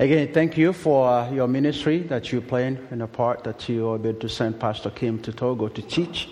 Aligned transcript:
Again, 0.00 0.32
thank 0.32 0.56
you 0.56 0.72
for 0.72 1.28
your 1.32 1.48
ministry 1.48 1.98
that 2.02 2.30
you're 2.30 2.40
playing 2.40 2.78
and 2.92 3.00
the 3.00 3.08
part 3.08 3.42
that 3.42 3.68
you 3.68 3.88
are 3.88 3.96
able 3.96 4.14
to 4.14 4.28
send 4.28 4.60
Pastor 4.60 4.90
Kim 4.90 5.20
to 5.22 5.32
Togo 5.32 5.66
to 5.66 5.82
teach. 5.82 6.28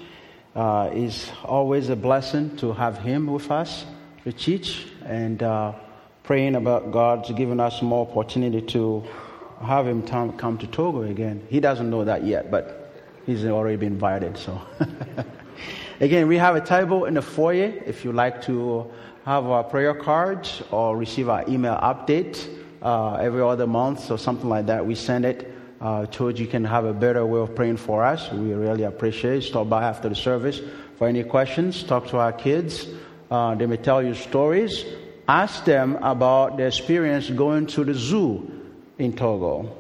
Uh, 0.55 0.89
it's 0.93 1.33
always 1.43 1.89
a 1.89 1.97
blessing 1.97 2.57
to 2.59 2.73
have 2.73 2.99
him 2.99 3.27
with 3.27 3.51
us 3.51 3.85
to 4.23 4.33
teach 4.33 4.87
and 5.05 5.43
uh, 5.43 5.73
praying 6.23 6.55
about 6.55 6.93
God's 6.93 7.33
giving 7.33 7.59
us 7.59 7.83
more 7.83 8.07
opportunity 8.09 8.63
to 8.69 9.03
have 9.61 9.85
him 9.89 10.07
come 10.07 10.59
to 10.59 10.67
Togo 10.69 11.03
again. 11.03 11.45
He 11.51 11.59
doesn't 11.59 11.91
know 11.91 12.05
that 12.05 12.23
yet, 12.25 12.53
but 12.53 12.95
he's 13.27 13.45
already 13.47 13.79
been 13.79 13.95
invited. 13.95 14.39
So, 14.39 14.61
again, 16.01 16.29
we 16.29 16.39
have 16.39 16.55
a 16.55 16.61
table 16.61 17.07
in 17.07 17.15
the 17.15 17.23
foyer 17.23 17.75
if 17.85 18.05
you 18.05 18.13
like 18.13 18.43
to 18.43 18.89
have 19.25 19.45
our 19.47 19.65
prayer 19.65 19.93
cards 19.93 20.63
or 20.71 20.97
receive 20.97 21.29
our 21.29 21.45
email 21.49 21.77
update 21.83 22.56
uh, 22.83 23.15
every 23.15 23.43
other 23.43 23.67
month 23.67 24.11
or 24.11 24.19
something 24.19 24.49
like 24.49 24.67
that. 24.67 24.87
We 24.87 24.95
send 24.95 25.25
it 25.25 25.53
uh, 25.81 26.07
told 26.07 26.39
you 26.39 26.47
can 26.47 26.65
have 26.65 26.85
a 26.85 26.93
better 26.93 27.25
way 27.27 27.41
of 27.41 27.55
praying 27.55 27.77
for 27.77 28.05
us. 28.05 28.31
We 28.33 28.55
really 28.55 28.85
appreciate 28.85 29.39
it. 29.39 29.43
Stop 29.43 29.69
by 29.69 29.85
after 29.85 30.09
the 30.09 30.15
service 30.15 30.61
for 30.99 31.09
any 31.09 31.23
questions. 31.25 31.83
Talk 31.83 32.09
to 32.09 32.19
our 32.19 32.33
kids. 32.33 32.87
Uh, 33.31 33.55
they 33.55 33.67
may 33.67 33.77
tell 33.77 34.03
you 34.03 34.15
stories. 34.15 34.85
Ask 35.29 35.65
them 35.65 35.97
about 35.97 36.57
their 36.57 36.69
experience 36.69 37.29
going 37.29 37.67
to 37.69 37.85
the 37.85 37.95
zoo 37.95 38.51
in 38.99 39.15
Togo. 39.15 39.77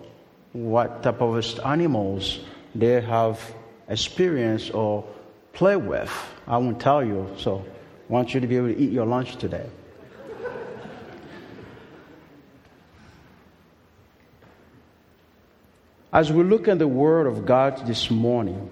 What 0.52 1.02
type 1.02 1.20
of 1.20 1.60
animals 1.64 2.40
they 2.74 3.00
have 3.00 3.40
experienced 3.88 4.74
or 4.74 5.04
play 5.52 5.76
with. 5.76 6.12
I 6.46 6.58
won't 6.58 6.80
tell 6.80 7.04
you, 7.04 7.34
so 7.38 7.64
I 8.08 8.12
want 8.12 8.34
you 8.34 8.40
to 8.40 8.46
be 8.46 8.56
able 8.56 8.68
to 8.68 8.76
eat 8.76 8.92
your 8.92 9.06
lunch 9.06 9.36
today. 9.36 9.66
As 16.16 16.32
we 16.32 16.44
look 16.44 16.66
at 16.66 16.78
the 16.78 16.88
Word 16.88 17.26
of 17.26 17.44
God 17.44 17.86
this 17.86 18.10
morning, 18.10 18.70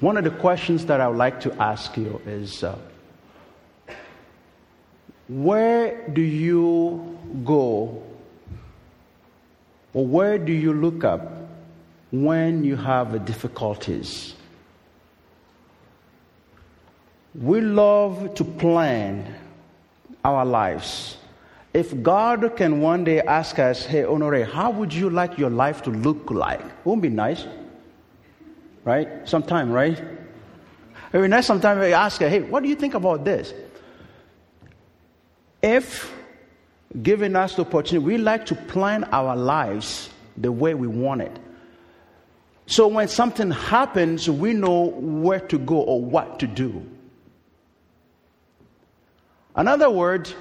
one 0.00 0.18
of 0.18 0.24
the 0.24 0.30
questions 0.30 0.84
that 0.84 1.00
I 1.00 1.08
would 1.08 1.16
like 1.16 1.40
to 1.40 1.54
ask 1.54 1.96
you 1.96 2.20
is 2.26 2.62
uh, 2.62 2.76
where 5.28 6.06
do 6.08 6.20
you 6.20 7.18
go 7.42 8.02
or 9.94 10.06
where 10.06 10.36
do 10.36 10.52
you 10.52 10.74
look 10.74 11.04
up 11.04 11.48
when 12.10 12.62
you 12.62 12.76
have 12.76 13.24
difficulties? 13.24 14.34
We 17.34 17.62
love 17.62 18.34
to 18.34 18.44
plan 18.44 19.34
our 20.22 20.44
lives. 20.44 21.17
If 21.74 22.02
God 22.02 22.56
can 22.56 22.80
one 22.80 23.04
day 23.04 23.20
ask 23.20 23.58
us, 23.58 23.84
hey, 23.84 24.04
Honore, 24.04 24.44
how 24.44 24.70
would 24.70 24.92
you 24.92 25.10
like 25.10 25.38
your 25.38 25.50
life 25.50 25.82
to 25.82 25.90
look 25.90 26.30
like? 26.30 26.62
Wouldn't 26.84 27.02
be 27.02 27.10
nice? 27.10 27.46
Right? 28.84 29.28
Sometime, 29.28 29.70
right? 29.70 30.02
Would 31.12 31.22
be 31.22 31.28
nice 31.28 31.46
sometime 31.46 31.78
we 31.78 31.92
ask 31.92 32.20
her, 32.20 32.28
hey, 32.28 32.40
what 32.40 32.62
do 32.62 32.68
you 32.68 32.74
think 32.74 32.94
about 32.94 33.24
this? 33.24 33.52
If 35.62 36.12
given 37.02 37.36
us 37.36 37.54
the 37.54 37.62
opportunity, 37.62 37.98
we 37.98 38.18
like 38.18 38.46
to 38.46 38.54
plan 38.54 39.04
our 39.04 39.36
lives 39.36 40.10
the 40.36 40.50
way 40.50 40.74
we 40.74 40.86
want 40.86 41.22
it. 41.22 41.38
So 42.66 42.86
when 42.86 43.08
something 43.08 43.50
happens, 43.50 44.28
we 44.28 44.52
know 44.52 44.84
where 44.84 45.40
to 45.40 45.58
go 45.58 45.76
or 45.76 46.02
what 46.02 46.38
to 46.40 46.46
do. 46.46 46.84
Another 49.56 49.90
word, 49.90 50.32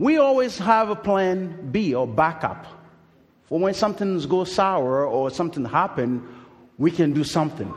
we 0.00 0.16
always 0.16 0.56
have 0.56 0.88
a 0.88 0.96
plan 0.96 1.68
B 1.70 1.94
or 1.94 2.06
backup. 2.06 2.66
For 3.44 3.58
when 3.58 3.74
something 3.74 4.18
goes 4.20 4.50
sour 4.50 5.04
or 5.06 5.28
something 5.28 5.62
happen, 5.62 6.26
we 6.78 6.90
can 6.90 7.12
do 7.12 7.22
something. 7.22 7.70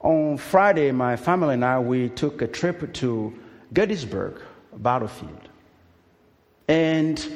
On 0.00 0.36
Friday, 0.36 0.92
my 0.92 1.16
family 1.16 1.54
and 1.54 1.64
I, 1.64 1.78
we 1.78 2.10
took 2.10 2.42
a 2.42 2.46
trip 2.46 2.92
to 2.94 3.32
Gettysburg 3.72 4.42
battlefield. 4.76 5.48
And 6.68 7.26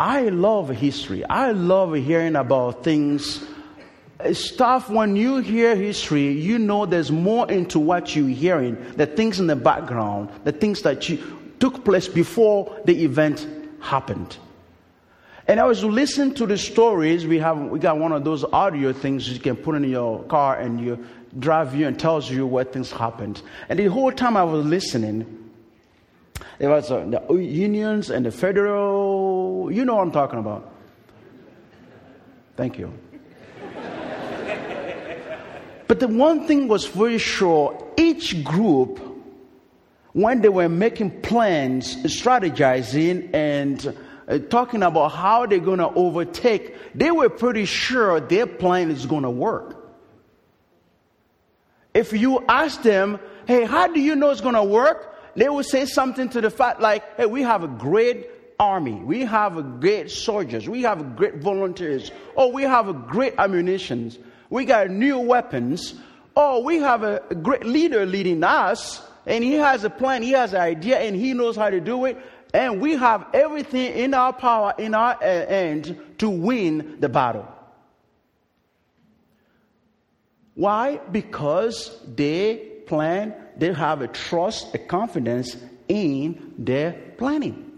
I 0.00 0.30
love 0.30 0.70
history. 0.70 1.22
I 1.22 1.50
love 1.50 1.92
hearing 1.96 2.34
about 2.34 2.82
things. 2.82 3.44
Stuff, 4.32 4.88
when 4.88 5.16
you 5.16 5.36
hear 5.42 5.76
history, 5.76 6.32
you 6.32 6.58
know 6.58 6.86
there's 6.86 7.12
more 7.12 7.50
into 7.50 7.78
what 7.78 8.16
you're 8.16 8.30
hearing, 8.30 8.78
the 8.96 9.04
things 9.04 9.38
in 9.38 9.48
the 9.48 9.56
background, 9.56 10.30
the 10.44 10.52
things 10.52 10.80
that 10.80 11.10
you, 11.10 11.22
took 11.58 11.84
place 11.84 12.08
before 12.08 12.80
the 12.84 13.04
event 13.04 13.46
happened. 13.80 14.36
And 15.48 15.60
I 15.60 15.64
was 15.64 15.84
listening 15.84 16.34
to 16.34 16.46
the 16.46 16.58
stories. 16.58 17.24
We 17.26 17.38
have 17.38 17.58
we 17.58 17.78
got 17.78 17.98
one 17.98 18.10
of 18.12 18.24
those 18.24 18.44
audio 18.44 18.92
things 18.92 19.28
you 19.28 19.38
can 19.38 19.56
put 19.56 19.76
in 19.76 19.84
your 19.84 20.24
car 20.24 20.58
and 20.58 20.80
you 20.80 21.06
drive 21.38 21.74
you 21.74 21.86
and 21.86 21.98
tells 21.98 22.28
you 22.28 22.46
what 22.46 22.72
things 22.72 22.90
happened. 22.90 23.42
And 23.68 23.78
the 23.78 23.86
whole 23.86 24.10
time 24.10 24.36
I 24.36 24.42
was 24.42 24.66
listening, 24.66 25.52
there 26.58 26.70
was 26.70 26.90
uh, 26.90 27.04
the 27.04 27.34
unions 27.34 28.10
and 28.10 28.26
the 28.26 28.32
federal. 28.32 29.70
You 29.70 29.84
know 29.84 29.94
what 29.94 30.02
I'm 30.02 30.10
talking 30.10 30.40
about. 30.40 30.72
Thank 32.56 32.78
you. 32.78 32.92
but 35.86 36.00
the 36.00 36.08
one 36.08 36.48
thing 36.48 36.66
was 36.66 36.86
very 36.86 37.18
sure: 37.18 37.92
each 37.96 38.42
group 38.42 39.05
when 40.16 40.40
they 40.40 40.48
were 40.48 40.66
making 40.66 41.10
plans, 41.20 41.94
strategizing, 42.04 43.28
and 43.34 43.94
uh, 44.26 44.38
talking 44.38 44.82
about 44.82 45.10
how 45.10 45.44
they're 45.44 45.58
going 45.58 45.78
to 45.78 45.90
overtake, 45.90 46.74
they 46.94 47.10
were 47.10 47.28
pretty 47.28 47.66
sure 47.66 48.18
their 48.18 48.46
plan 48.46 48.90
is 48.90 49.04
going 49.04 49.24
to 49.24 49.30
work. 49.30 49.76
If 51.92 52.14
you 52.14 52.42
ask 52.48 52.80
them, 52.80 53.20
hey, 53.46 53.66
how 53.66 53.88
do 53.88 54.00
you 54.00 54.16
know 54.16 54.30
it's 54.30 54.40
going 54.40 54.54
to 54.54 54.64
work? 54.64 55.14
They 55.34 55.50
will 55.50 55.62
say 55.62 55.84
something 55.84 56.30
to 56.30 56.40
the 56.40 56.48
fact 56.48 56.80
like, 56.80 57.18
hey, 57.18 57.26
we 57.26 57.42
have 57.42 57.62
a 57.62 57.68
great 57.68 58.26
army. 58.58 58.94
We 58.94 59.26
have 59.26 59.80
great 59.80 60.10
soldiers. 60.10 60.66
We 60.66 60.80
have 60.80 61.14
great 61.14 61.42
volunteers. 61.42 62.10
Oh, 62.38 62.48
we 62.48 62.62
have 62.62 63.06
great 63.06 63.34
ammunition. 63.36 64.12
We 64.48 64.64
got 64.64 64.88
new 64.88 65.18
weapons. 65.18 65.92
Oh, 66.34 66.62
we 66.62 66.78
have 66.78 67.02
a 67.02 67.20
great 67.42 67.66
leader 67.66 68.06
leading 68.06 68.42
us 68.44 69.02
and 69.26 69.42
he 69.42 69.54
has 69.54 69.82
a 69.82 69.90
plan, 69.90 70.22
he 70.22 70.30
has 70.32 70.54
an 70.54 70.60
idea, 70.60 70.98
and 71.00 71.16
he 71.16 71.34
knows 71.34 71.56
how 71.56 71.68
to 71.68 71.80
do 71.80 72.04
it. 72.04 72.16
And 72.54 72.80
we 72.80 72.92
have 72.96 73.26
everything 73.34 73.92
in 73.92 74.14
our 74.14 74.32
power, 74.32 74.72
in 74.78 74.94
our 74.94 75.14
uh, 75.14 75.24
end, 75.24 76.00
to 76.18 76.30
win 76.30 76.98
the 77.00 77.08
battle. 77.08 77.46
Why? 80.54 80.98
Because 81.10 82.00
they 82.06 82.56
plan, 82.86 83.34
they 83.56 83.72
have 83.72 84.00
a 84.00 84.08
trust, 84.08 84.74
a 84.74 84.78
confidence 84.78 85.56
in 85.88 86.54
their 86.56 86.92
planning. 87.18 87.72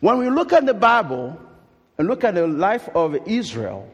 When 0.00 0.18
we 0.18 0.30
look 0.30 0.52
at 0.52 0.66
the 0.66 0.74
Bible 0.74 1.38
and 1.98 2.08
look 2.08 2.24
at 2.24 2.34
the 2.34 2.46
life 2.46 2.88
of 2.94 3.16
Israel, 3.26 3.88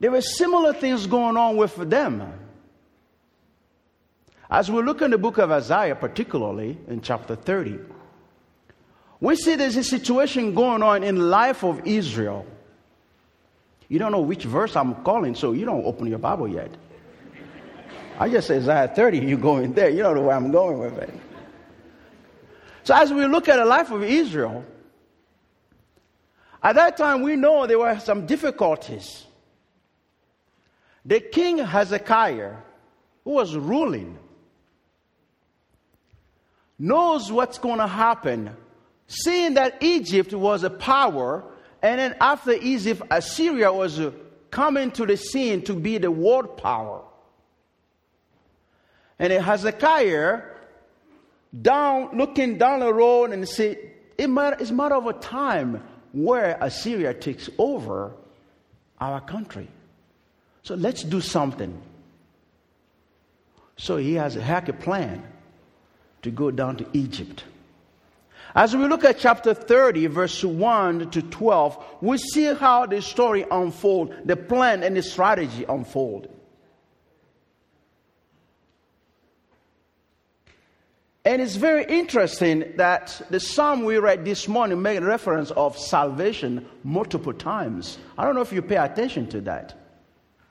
there 0.00 0.10
were 0.10 0.20
similar 0.20 0.72
things 0.72 1.06
going 1.06 1.36
on 1.36 1.56
with 1.56 1.76
them. 1.76 2.47
As 4.50 4.70
we 4.70 4.82
look 4.82 5.02
in 5.02 5.10
the 5.10 5.18
book 5.18 5.38
of 5.38 5.50
Isaiah, 5.50 5.94
particularly 5.94 6.78
in 6.88 7.02
chapter 7.02 7.36
30, 7.36 7.78
we 9.20 9.36
see 9.36 9.56
there's 9.56 9.76
a 9.76 9.84
situation 9.84 10.54
going 10.54 10.82
on 10.82 11.02
in 11.02 11.28
life 11.28 11.64
of 11.64 11.86
Israel. 11.86 12.46
You 13.88 13.98
don't 13.98 14.12
know 14.12 14.20
which 14.20 14.44
verse 14.44 14.74
I'm 14.76 14.94
calling, 15.02 15.34
so 15.34 15.52
you 15.52 15.66
don't 15.66 15.84
open 15.84 16.06
your 16.06 16.18
Bible 16.18 16.48
yet. 16.48 16.70
I 18.18 18.28
just 18.28 18.48
say 18.48 18.56
Isaiah 18.56 18.88
30, 18.88 19.18
you 19.18 19.36
go 19.36 19.58
in 19.58 19.74
there. 19.74 19.90
You 19.90 20.02
don't 20.02 20.14
know 20.14 20.22
where 20.22 20.36
I'm 20.36 20.50
going 20.50 20.78
with 20.78 20.98
it. 20.98 21.14
So 22.84 22.94
as 22.94 23.12
we 23.12 23.26
look 23.26 23.48
at 23.48 23.56
the 23.56 23.64
life 23.64 23.90
of 23.90 24.02
Israel, 24.02 24.64
at 26.62 26.74
that 26.74 26.96
time 26.96 27.22
we 27.22 27.36
know 27.36 27.66
there 27.66 27.78
were 27.78 28.00
some 28.00 28.26
difficulties. 28.26 29.26
The 31.04 31.20
king 31.20 31.58
Hezekiah, 31.58 32.54
who 33.24 33.30
was 33.30 33.54
ruling, 33.54 34.18
knows 36.78 37.32
what's 37.32 37.58
going 37.58 37.78
to 37.78 37.86
happen, 37.86 38.56
seeing 39.06 39.54
that 39.54 39.82
Egypt 39.82 40.32
was 40.32 40.62
a 40.62 40.70
power, 40.70 41.44
and 41.82 41.98
then 41.98 42.16
after 42.20 42.52
Egypt, 42.52 43.02
Assyria 43.10 43.72
was 43.72 43.98
uh, 43.98 44.12
coming 44.50 44.90
to 44.92 45.06
the 45.06 45.16
scene 45.16 45.62
to 45.62 45.74
be 45.74 45.98
the 45.98 46.10
world 46.10 46.56
power. 46.56 47.02
And 49.18 49.32
Hezekiah, 49.32 50.42
down, 51.60 52.16
looking 52.16 52.58
down 52.58 52.80
the 52.80 52.92
road 52.92 53.32
and 53.32 53.48
say, 53.48 53.92
it 54.16 54.28
matter, 54.28 54.56
it's 54.60 54.70
a 54.70 54.74
matter 54.74 54.94
of 54.94 55.06
a 55.06 55.12
time 55.14 55.82
where 56.12 56.56
Assyria 56.60 57.14
takes 57.14 57.50
over 57.58 58.12
our 59.00 59.20
country. 59.20 59.68
So 60.62 60.74
let's 60.74 61.02
do 61.02 61.20
something. 61.20 61.80
So 63.76 63.96
he 63.96 64.14
has 64.14 64.36
a 64.36 64.42
hack 64.42 64.68
a 64.68 64.72
plan 64.72 65.24
to 66.22 66.30
go 66.30 66.50
down 66.50 66.76
to 66.76 66.86
Egypt. 66.92 67.44
As 68.54 68.74
we 68.74 68.86
look 68.86 69.04
at 69.04 69.18
chapter 69.18 69.54
30, 69.54 70.06
verse 70.06 70.42
1 70.42 71.10
to 71.10 71.22
12, 71.22 71.84
we 72.00 72.18
see 72.18 72.54
how 72.54 72.86
the 72.86 73.02
story 73.02 73.44
unfold, 73.50 74.14
the 74.24 74.36
plan 74.36 74.82
and 74.82 74.96
the 74.96 75.02
strategy 75.02 75.64
unfold. 75.68 76.28
And 81.24 81.42
it's 81.42 81.56
very 81.56 81.84
interesting 81.84 82.72
that 82.76 83.20
the 83.28 83.38
psalm 83.38 83.84
we 83.84 83.98
read 83.98 84.24
this 84.24 84.48
morning 84.48 84.80
made 84.80 85.02
reference 85.02 85.50
of 85.50 85.76
salvation 85.76 86.66
multiple 86.84 87.34
times. 87.34 87.98
I 88.16 88.24
don't 88.24 88.34
know 88.34 88.40
if 88.40 88.50
you 88.50 88.62
pay 88.62 88.76
attention 88.76 89.26
to 89.28 89.42
that. 89.42 89.74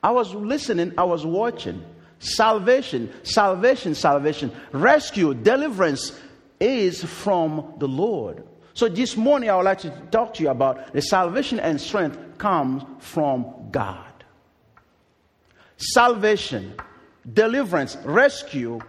I 0.04 0.12
was 0.12 0.32
listening, 0.32 0.92
I 0.96 1.02
was 1.02 1.26
watching. 1.26 1.84
Salvation, 2.20 3.12
salvation, 3.22 3.94
salvation, 3.94 4.52
rescue, 4.72 5.34
deliverance 5.34 6.18
is 6.60 7.04
from 7.04 7.74
the 7.78 7.86
Lord. 7.86 8.44
So 8.74 8.88
this 8.88 9.16
morning 9.16 9.50
I 9.50 9.56
would 9.56 9.64
like 9.64 9.80
to 9.80 9.90
talk 10.10 10.34
to 10.34 10.42
you 10.42 10.50
about 10.50 10.92
the 10.92 11.02
salvation 11.02 11.60
and 11.60 11.80
strength 11.80 12.18
comes 12.38 12.84
from 13.00 13.70
God. 13.70 14.04
Salvation, 15.76 16.74
deliverance, 17.32 17.96
rescue, 18.04 18.80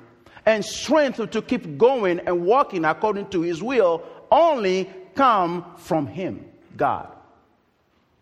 and 0.46 0.66
strength 0.66 1.30
to 1.30 1.42
keep 1.42 1.78
going 1.78 2.20
and 2.22 2.46
walking 2.46 2.86
according 2.86 3.30
to 3.30 3.42
his 3.42 3.62
will 3.62 4.04
only 4.32 4.90
come 5.16 5.66
from 5.78 6.08
him, 6.08 6.46
God. 6.76 7.12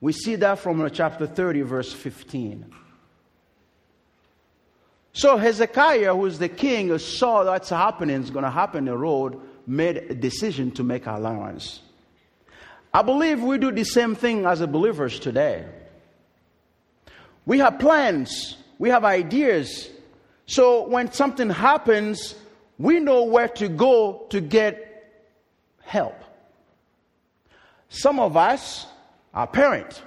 We 0.01 0.11
see 0.11 0.35
that 0.35 0.59
from 0.59 0.89
chapter 0.91 1.27
30, 1.27 1.61
verse 1.61 1.93
15. 1.93 2.73
So 5.17 5.35
Hezekiah, 5.35 6.13
who 6.13 6.27
is 6.27 6.37
the 6.37 6.47
king, 6.47 6.95
saw 6.99 7.43
that's 7.43 7.69
happening, 7.69 8.21
is 8.21 8.29
going 8.29 8.45
to 8.45 8.51
happen 8.51 8.77
in 8.77 8.85
the 8.85 8.95
road, 8.95 9.41
made 9.65 9.97
a 9.97 10.13
decision 10.13 10.69
to 10.73 10.83
make 10.83 11.07
allowance. 11.07 11.81
I 12.93 13.01
believe 13.01 13.41
we 13.41 13.57
do 13.57 13.71
the 13.71 13.83
same 13.83 14.13
thing 14.13 14.45
as 14.45 14.63
believers 14.67 15.19
today. 15.19 15.65
We 17.47 17.57
have 17.57 17.79
plans, 17.79 18.57
we 18.77 18.89
have 18.89 19.03
ideas. 19.03 19.89
So 20.45 20.87
when 20.87 21.11
something 21.11 21.49
happens, 21.49 22.35
we 22.77 22.99
know 22.99 23.23
where 23.23 23.47
to 23.47 23.69
go 23.69 24.27
to 24.29 24.39
get 24.39 25.25
help. 25.81 26.23
Some 27.89 28.19
of 28.19 28.37
us 28.37 28.85
are 29.33 29.47
parents. 29.47 29.99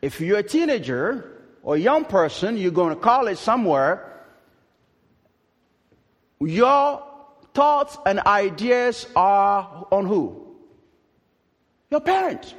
If 0.00 0.18
you're 0.18 0.38
a 0.38 0.42
teenager, 0.42 1.31
or 1.62 1.76
young 1.76 2.04
person, 2.04 2.56
you're 2.56 2.70
going 2.70 2.94
to 2.94 3.00
college 3.00 3.38
somewhere, 3.38 4.08
your 6.40 7.06
thoughts 7.54 7.96
and 8.04 8.20
ideas 8.20 9.06
are 9.14 9.86
on 9.90 10.06
who? 10.06 10.56
Your 11.90 12.00
parents. 12.00 12.54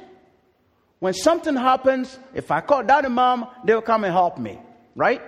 When 1.00 1.12
something 1.12 1.54
happens, 1.54 2.18
if 2.32 2.50
I 2.50 2.60
call 2.60 2.82
daddy 2.82 3.08
mom, 3.08 3.48
they'll 3.64 3.82
come 3.82 4.04
and 4.04 4.12
help 4.12 4.38
me, 4.38 4.58
right? 4.94 5.20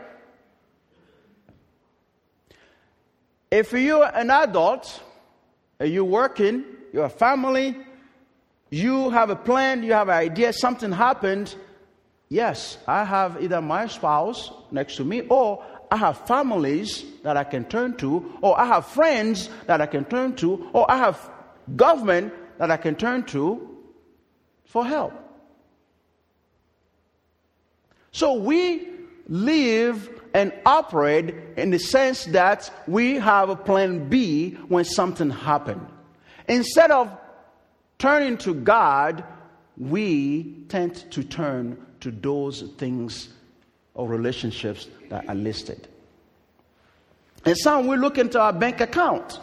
If 3.50 3.73
you're 3.73 4.05
an 4.05 4.31
adult, 4.31 5.02
and 5.78 5.93
you're 5.93 6.05
working, 6.05 6.64
you're 6.93 7.05
a 7.05 7.11
family, 7.11 7.76
you 8.70 9.11
have 9.11 9.31
a 9.31 9.37
plan, 9.37 9.82
you 9.82 9.93
have 9.93 10.08
an 10.08 10.17
idea, 10.17 10.52
something 10.52 10.93
happened, 10.93 11.55
Yes, 12.28 12.78
I 12.87 13.05
have 13.05 13.43
either 13.43 13.61
my 13.61 13.87
spouse 13.87 14.50
next 14.70 14.96
to 14.96 15.05
me, 15.05 15.23
or 15.28 15.64
I 15.90 15.96
have 15.96 16.26
families 16.26 17.05
that 17.23 17.37
I 17.37 17.44
can 17.44 17.64
turn 17.64 17.96
to, 17.99 18.38
or 18.43 18.58
I 18.58 18.67
have 18.67 18.87
friends 18.87 19.49
that 19.67 19.81
I 19.81 19.87
can 19.87 20.05
turn 20.05 20.34
to, 20.37 20.69
or 20.73 20.90
I 20.90 20.99
have 20.99 21.31
government 21.76 22.32
that 22.58 22.70
I 22.70 22.76
can 22.76 22.96
turn 22.96 23.25
to 23.26 23.76
for 24.64 24.84
help. 24.84 25.12
So 28.11 28.34
we 28.34 28.88
live 29.28 30.11
and 30.34 30.52
operate 30.64 31.34
in 31.56 31.70
the 31.70 31.78
sense 31.78 32.25
that 32.26 32.70
we 32.87 33.14
have 33.17 33.49
a 33.49 33.56
plan 33.56 34.08
B 34.08 34.52
when 34.69 34.84
something 34.84 35.31
happened. 35.31 35.87
Instead 36.49 36.90
of 36.90 37.11
turning 37.99 38.38
to 38.38 38.55
God, 38.55 39.25
we 39.78 40.64
tend 40.69 41.11
to 41.12 41.23
turn 41.23 41.84
to 42.00 42.11
those 42.11 42.62
things 42.78 43.28
or 43.94 44.08
relationships 44.08 44.88
that 45.08 45.28
are 45.28 45.34
listed. 45.34 45.88
And 47.44 47.56
some 47.56 47.87
we 47.87 47.96
look 47.96 48.19
into 48.19 48.40
our 48.40 48.52
bank 48.52 48.81
account. 48.81 49.40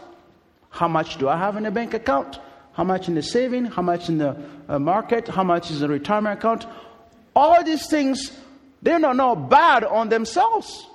How 0.69 0.87
much 0.87 1.17
do 1.17 1.29
I 1.29 1.37
have 1.37 1.55
in 1.57 1.65
a 1.65 1.71
bank 1.71 1.93
account? 1.93 2.39
How 2.73 2.83
much 2.83 3.07
in 3.07 3.15
the 3.15 3.21
saving? 3.21 3.65
How 3.65 3.81
much 3.81 4.09
in 4.09 4.17
the 4.17 4.35
uh, 4.67 4.79
market? 4.79 5.27
How 5.27 5.43
much 5.43 5.69
is 5.69 5.79
the 5.79 5.87
retirement 5.87 6.39
account? 6.39 6.65
All 7.35 7.63
these 7.63 7.87
things, 7.87 8.31
they're 8.81 8.99
not, 8.99 9.15
not 9.15 9.49
bad 9.49 9.83
on 9.83 10.09
themselves. 10.09 10.87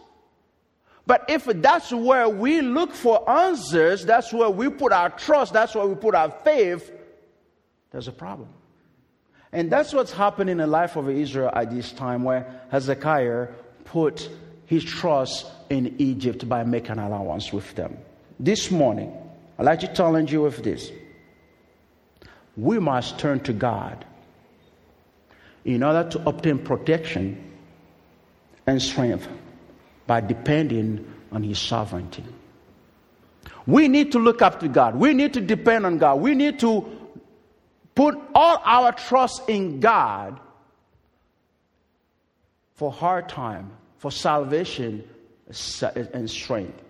But 1.07 1.25
if 1.29 1.45
that's 1.45 1.93
where 1.93 2.29
we 2.29 2.61
look 2.61 2.93
for 2.93 3.29
answers, 3.31 4.05
that's 4.05 4.33
where 4.33 4.51
we 4.51 4.69
put 4.69 4.93
our 4.93 5.09
trust, 5.11 5.55
that's 5.55 5.75
where 5.75 5.87
we 5.87 5.95
put 5.95 6.15
our 6.15 6.31
faith, 6.45 6.93
there's 7.91 8.09
a 8.09 8.13
problem. 8.13 8.49
And 9.53 9.71
that's 9.71 9.93
what's 9.93 10.13
happening 10.13 10.53
in 10.53 10.59
the 10.59 10.67
life 10.67 10.97
of 10.97 11.09
Israel 11.09 11.51
at 11.53 11.71
this 11.71 11.93
time, 11.93 12.25
where 12.25 12.63
Hezekiah 12.71 13.49
put 13.85 14.29
his 14.67 14.85
trust 14.85 15.47
in 15.71 15.97
Egypt 15.99 16.47
by 16.49 16.65
making 16.65 16.99
allowance 16.99 17.53
with 17.53 17.75
them. 17.75 17.97
This 18.39 18.71
morning, 18.71 19.13
I'd 19.59 19.65
like 19.65 19.81
to 19.81 19.93
challenge 19.93 20.33
you 20.33 20.43
with 20.43 20.63
this. 20.63 20.93
We 22.57 22.79
must 22.79 23.19
turn 23.19 23.41
to 23.41 23.53
God 23.53 24.05
in 25.65 25.83
order 25.83 26.09
to 26.11 26.29
obtain 26.29 26.59
protection 26.59 27.53
and 28.67 28.83
strength 28.83 29.27
by 30.07 30.21
depending 30.21 31.11
on 31.33 31.43
His 31.43 31.59
sovereignty. 31.59 32.25
We 33.67 33.89
need 33.89 34.13
to 34.13 34.19
look 34.19 34.43
up 34.43 34.61
to 34.61 34.69
God. 34.69 34.97
We 34.97 35.15
need 35.15 35.35
to 35.35 35.41
depend 35.41 35.87
on 35.87 35.99
God. 35.99 36.21
We 36.21 36.35
need 36.35 36.59
to 36.61 36.98
put 37.99 38.17
all 38.33 38.63
our 38.65 38.93
trust 38.93 39.49
in 39.49 39.81
God 39.81 40.39
for 42.77 42.93
hard 42.93 43.29
time, 43.29 43.73
for 43.97 44.13
salvation 44.13 45.03
and 46.15 46.31
strength. 46.31 46.81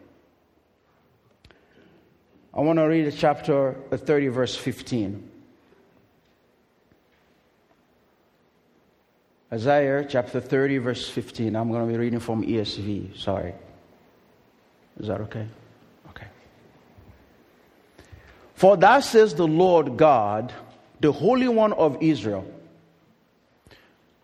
I 2.52 2.60
want 2.60 2.78
to 2.78 2.82
read 2.82 3.10
chapter 3.16 3.74
30, 3.90 4.28
verse 4.28 4.54
15. 4.54 5.30
Isaiah 9.50 10.04
chapter 10.06 10.42
30, 10.42 10.76
verse 10.76 11.08
15. 11.08 11.56
I'm 11.56 11.70
going 11.70 11.86
to 11.86 11.90
be 11.90 11.98
reading 11.98 12.20
from 12.20 12.44
ESV. 12.44 13.18
Sorry. 13.18 13.54
Is 15.00 15.06
that 15.06 15.22
okay? 15.22 15.46
Okay. 16.10 16.26
For 18.56 18.76
thus 18.76 19.08
says 19.08 19.34
the 19.34 19.48
Lord 19.48 19.96
God 19.96 20.52
the 21.00 21.12
Holy 21.12 21.48
One 21.48 21.72
of 21.72 22.02
Israel. 22.02 22.46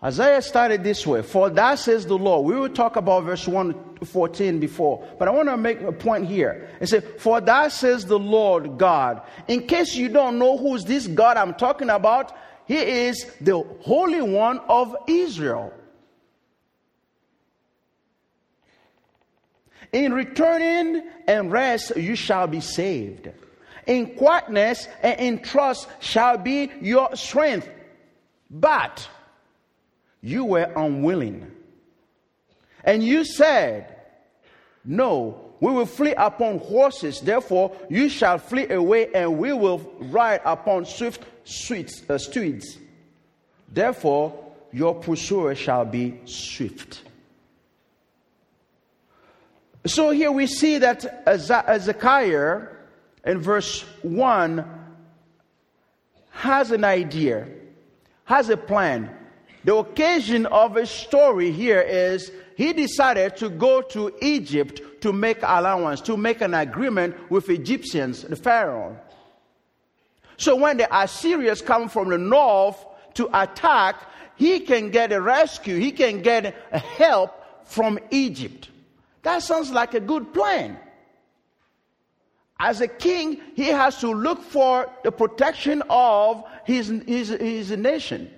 Isaiah 0.03 0.43
started 0.43 0.85
this 0.85 1.07
way 1.07 1.23
For 1.23 1.49
that 1.51 1.79
says 1.79 2.05
the 2.05 2.19
Lord. 2.19 2.45
We 2.45 2.61
will 2.61 2.69
talk 2.69 2.97
about 2.97 3.25
verse 3.25 3.49
1 3.49 3.97
to 4.01 4.05
14 4.05 4.61
before, 4.61 5.07
but 5.19 5.29
I 5.29 5.31
want 5.31 5.49
to 5.49 5.57
make 5.57 5.81
a 5.81 5.93
point 5.93 6.27
here. 6.27 6.69
It 6.81 6.89
says, 6.89 7.05
For 7.19 7.41
that 7.41 7.73
says 7.73 8.05
the 8.05 8.19
Lord 8.19 8.77
God. 8.77 9.23
In 9.49 9.67
case 9.67 9.95
you 9.95 10.11
don't 10.11 10.39
know 10.39 10.59
who's 10.59 10.85
this 10.85 11.07
God 11.07 11.37
I'm 11.37 11.55
talking 11.55 11.89
about, 11.89 12.37
he 12.67 12.77
is 12.77 13.25
the 13.41 13.61
Holy 13.81 14.21
One 14.21 14.59
of 14.69 14.95
Israel. 15.07 15.73
In 19.93 20.13
returning 20.13 21.09
and 21.29 21.53
rest, 21.53 21.97
you 21.97 22.17
shall 22.17 22.49
be 22.49 22.61
saved. 22.61 23.29
In 23.87 24.15
quietness 24.17 24.89
and 25.03 25.21
in 25.21 25.43
trust 25.43 25.89
shall 26.01 26.39
be 26.39 26.71
your 26.81 27.15
strength. 27.17 27.69
But 28.51 29.09
you 30.21 30.45
were 30.45 30.73
unwilling. 30.77 31.51
And 32.83 33.03
you 33.03 33.25
said, 33.25 33.97
No, 34.85 35.53
we 35.61 35.73
will 35.73 35.87
flee 35.87 36.15
upon 36.15 36.59
horses. 36.59 37.21
Therefore, 37.21 37.77
you 37.89 38.09
shall 38.09 38.39
flee 38.39 38.69
away, 38.69 39.13
and 39.15 39.39
we 39.39 39.53
will 39.53 39.79
ride 39.99 40.41
upon 40.45 40.85
swift 40.85 41.25
sweets, 41.45 42.03
uh, 42.09 42.19
steeds. 42.19 42.79
Therefore, 43.69 44.39
your 44.73 44.95
pursuer 44.95 45.55
shall 45.55 45.85
be 45.85 46.21
swift. 46.25 47.03
So 49.87 50.11
here 50.11 50.33
we 50.33 50.47
see 50.47 50.79
that 50.79 51.23
Ezekiel 51.27 52.69
in 53.25 53.39
verse 53.39 53.83
1 54.03 54.65
has 56.31 56.71
an 56.71 56.85
idea, 56.85 57.47
has 58.25 58.51
a 58.51 58.57
plan. 58.57 59.11
The 59.65 59.77
occasion 59.77 60.47
of 60.47 60.75
his 60.75 60.91
story 60.91 61.51
here 61.51 61.81
is 61.81 62.31
he 62.57 62.73
decided 62.73 63.37
to 63.39 63.49
go 63.49 63.81
to 63.81 64.13
Egypt 64.21 64.81
to 65.01 65.13
make 65.13 65.39
allowance, 65.43 66.01
to 66.03 66.17
make 66.17 66.41
an 66.41 66.55
agreement 66.55 67.15
with 67.31 67.49
Egyptians, 67.49 68.23
the 68.23 68.37
Pharaoh. 68.37 68.99
So 70.37 70.57
when 70.57 70.77
the 70.77 70.89
Assyrians 70.95 71.63
come 71.63 71.89
from 71.89 72.11
the 72.11 72.19
north 72.19 72.85
to 73.15 73.29
attack, 73.33 73.97
he 74.37 74.61
can 74.61 74.91
get 74.91 75.13
a 75.13 75.21
rescue, 75.21 75.79
he 75.79 75.93
can 75.93 76.21
get 76.21 76.55
help 76.73 77.65
from 77.65 77.99
Egypt. 78.11 78.69
That 79.23 79.43
sounds 79.43 79.71
like 79.71 79.95
a 79.95 80.01
good 80.01 80.35
plan. 80.35 80.79
As 82.61 82.81
a 82.81 82.89
king, 82.89 83.41
he 83.55 83.65
has 83.65 83.99
to 84.01 84.13
look 84.13 84.43
for 84.43 84.91
the 85.03 85.11
protection 85.11 85.83
of 85.91 86.45
his, 86.65 86.89
his, 87.07 87.29
his 87.29 87.71
nation. 87.73 88.31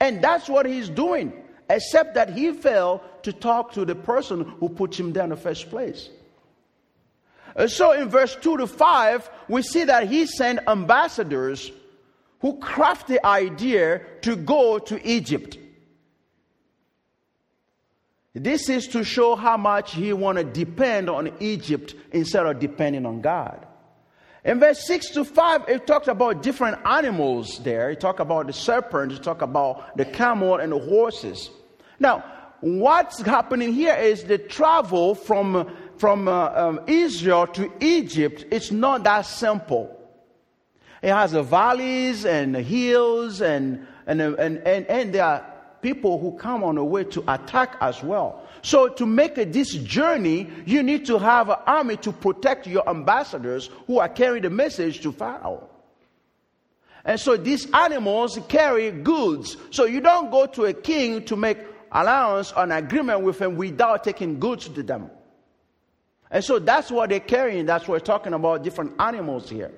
And 0.00 0.22
that's 0.22 0.48
what 0.48 0.66
he's 0.66 0.88
doing, 0.88 1.32
except 1.68 2.14
that 2.14 2.30
he 2.30 2.52
failed 2.52 3.00
to 3.22 3.32
talk 3.32 3.72
to 3.72 3.84
the 3.84 3.94
person 3.94 4.44
who 4.60 4.68
put 4.68 4.98
him 4.98 5.12
there 5.12 5.24
in 5.24 5.30
the 5.30 5.36
first 5.36 5.68
place. 5.68 6.10
Uh, 7.56 7.66
so 7.66 7.92
in 7.92 8.08
verse 8.08 8.36
2 8.36 8.58
to 8.58 8.66
5, 8.66 9.30
we 9.48 9.62
see 9.62 9.84
that 9.84 10.08
he 10.08 10.26
sent 10.26 10.60
ambassadors 10.68 11.72
who 12.40 12.58
craft 12.58 13.08
the 13.08 13.24
idea 13.26 14.02
to 14.20 14.36
go 14.36 14.78
to 14.78 15.04
Egypt. 15.08 15.58
This 18.38 18.68
is 18.68 18.86
to 18.88 19.02
show 19.02 19.34
how 19.34 19.56
much 19.56 19.94
he 19.94 20.12
want 20.12 20.36
to 20.36 20.44
depend 20.44 21.08
on 21.08 21.32
Egypt 21.40 21.94
instead 22.12 22.44
of 22.44 22.58
depending 22.58 23.06
on 23.06 23.22
God. 23.22 23.66
In 24.44 24.60
verse 24.60 24.86
6 24.86 25.10
to 25.12 25.24
5, 25.24 25.64
it 25.68 25.86
talks 25.86 26.06
about 26.06 26.42
different 26.42 26.78
animals 26.84 27.58
there. 27.60 27.90
It 27.90 28.00
talks 28.00 28.20
about 28.20 28.46
the 28.46 28.52
serpent, 28.52 29.12
it 29.12 29.22
talks 29.22 29.42
about 29.42 29.96
the 29.96 30.04
camel 30.04 30.56
and 30.56 30.70
the 30.70 30.78
horses. 30.78 31.48
Now, 31.98 32.24
what's 32.60 33.22
happening 33.22 33.72
here 33.72 33.94
is 33.94 34.24
the 34.24 34.36
travel 34.36 35.14
from, 35.14 35.74
from 35.96 36.28
uh, 36.28 36.50
um, 36.54 36.80
Israel 36.86 37.46
to 37.46 37.72
Egypt, 37.80 38.44
it's 38.50 38.70
not 38.70 39.02
that 39.04 39.22
simple. 39.22 39.98
It 41.00 41.08
has 41.08 41.32
the 41.32 41.42
valleys 41.42 42.26
and 42.26 42.54
the 42.54 42.62
hills, 42.62 43.40
and, 43.40 43.86
and, 44.06 44.20
and, 44.20 44.58
and, 44.58 44.86
and 44.86 45.14
there 45.14 45.24
are 45.24 45.55
people 45.86 46.18
who 46.18 46.36
come 46.36 46.64
on 46.64 46.74
the 46.74 46.84
way 46.84 47.04
to 47.04 47.22
attack 47.32 47.76
as 47.80 48.02
well. 48.02 48.42
So, 48.62 48.88
to 48.88 49.06
make 49.06 49.36
this 49.36 49.74
journey, 49.74 50.50
you 50.64 50.82
need 50.82 51.06
to 51.06 51.16
have 51.16 51.48
an 51.48 51.58
army 51.64 51.96
to 51.98 52.10
protect 52.10 52.66
your 52.66 52.88
ambassadors 52.88 53.70
who 53.86 54.00
are 54.00 54.08
carrying 54.08 54.42
the 54.42 54.50
message 54.50 55.00
to 55.02 55.12
Pharaoh. 55.12 55.70
And 57.04 57.20
so, 57.20 57.36
these 57.36 57.70
animals 57.72 58.36
carry 58.48 58.90
goods. 58.90 59.56
So, 59.70 59.84
you 59.84 60.00
don't 60.00 60.32
go 60.32 60.46
to 60.46 60.64
a 60.64 60.72
king 60.74 61.24
to 61.26 61.36
make 61.36 61.58
allowance 61.92 62.50
or 62.50 62.64
an 62.64 62.72
agreement 62.72 63.20
with 63.20 63.40
him 63.40 63.54
without 63.54 64.02
taking 64.02 64.40
goods 64.40 64.68
to 64.68 64.82
them. 64.82 65.08
And 66.32 66.42
so, 66.42 66.58
that's 66.58 66.90
what 66.90 67.10
they're 67.10 67.20
carrying. 67.20 67.64
That's 67.64 67.86
what 67.86 68.00
we're 68.00 68.06
talking 68.06 68.32
about 68.32 68.64
different 68.64 68.94
animals 68.98 69.48
here. 69.48 69.70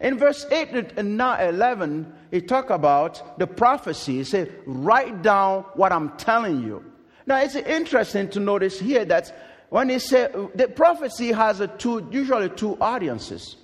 In 0.00 0.18
verse 0.18 0.44
8 0.50 0.94
and 0.96 1.20
11, 1.20 2.12
he 2.30 2.40
talk 2.40 2.70
about 2.70 3.38
the 3.38 3.46
prophecy. 3.46 4.18
He 4.18 4.24
said, 4.24 4.52
write 4.66 5.22
down 5.22 5.62
what 5.74 5.92
I'm 5.92 6.16
telling 6.16 6.62
you. 6.62 6.84
Now, 7.26 7.40
it's 7.40 7.56
interesting 7.56 8.28
to 8.30 8.40
notice 8.40 8.78
here 8.78 9.04
that 9.06 9.66
when 9.70 9.88
he 9.88 9.98
said 9.98 10.32
the 10.54 10.68
prophecy 10.68 11.32
has 11.32 11.60
a 11.60 11.66
two, 11.66 12.06
usually 12.10 12.48
two 12.50 12.76
audiences. 12.80 13.56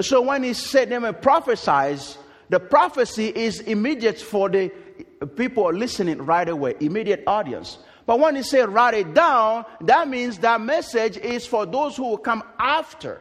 So 0.00 0.20
when 0.20 0.44
he 0.44 0.54
said 0.54 0.90
them 0.90 1.12
prophesies, 1.20 2.18
the 2.48 2.60
prophecy 2.60 3.28
is 3.28 3.60
immediate 3.60 4.20
for 4.20 4.48
the 4.48 4.70
people 5.36 5.72
listening 5.72 6.18
right 6.18 6.48
away, 6.48 6.74
immediate 6.80 7.24
audience. 7.26 7.78
But 8.06 8.20
when 8.20 8.36
he 8.36 8.42
said 8.42 8.68
write 8.68 8.94
it 8.94 9.14
down, 9.14 9.64
that 9.82 10.08
means 10.08 10.38
that 10.38 10.60
message 10.60 11.16
is 11.16 11.46
for 11.46 11.66
those 11.66 11.96
who 11.96 12.04
will 12.04 12.18
come 12.18 12.42
after. 12.58 13.20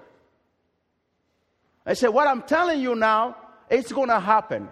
I 1.90 1.94
said, 1.94 2.10
What 2.10 2.28
I'm 2.28 2.44
telling 2.44 2.80
you 2.80 2.94
now, 2.94 3.36
it's 3.68 3.92
going 3.92 4.10
to 4.10 4.20
happen. 4.20 4.70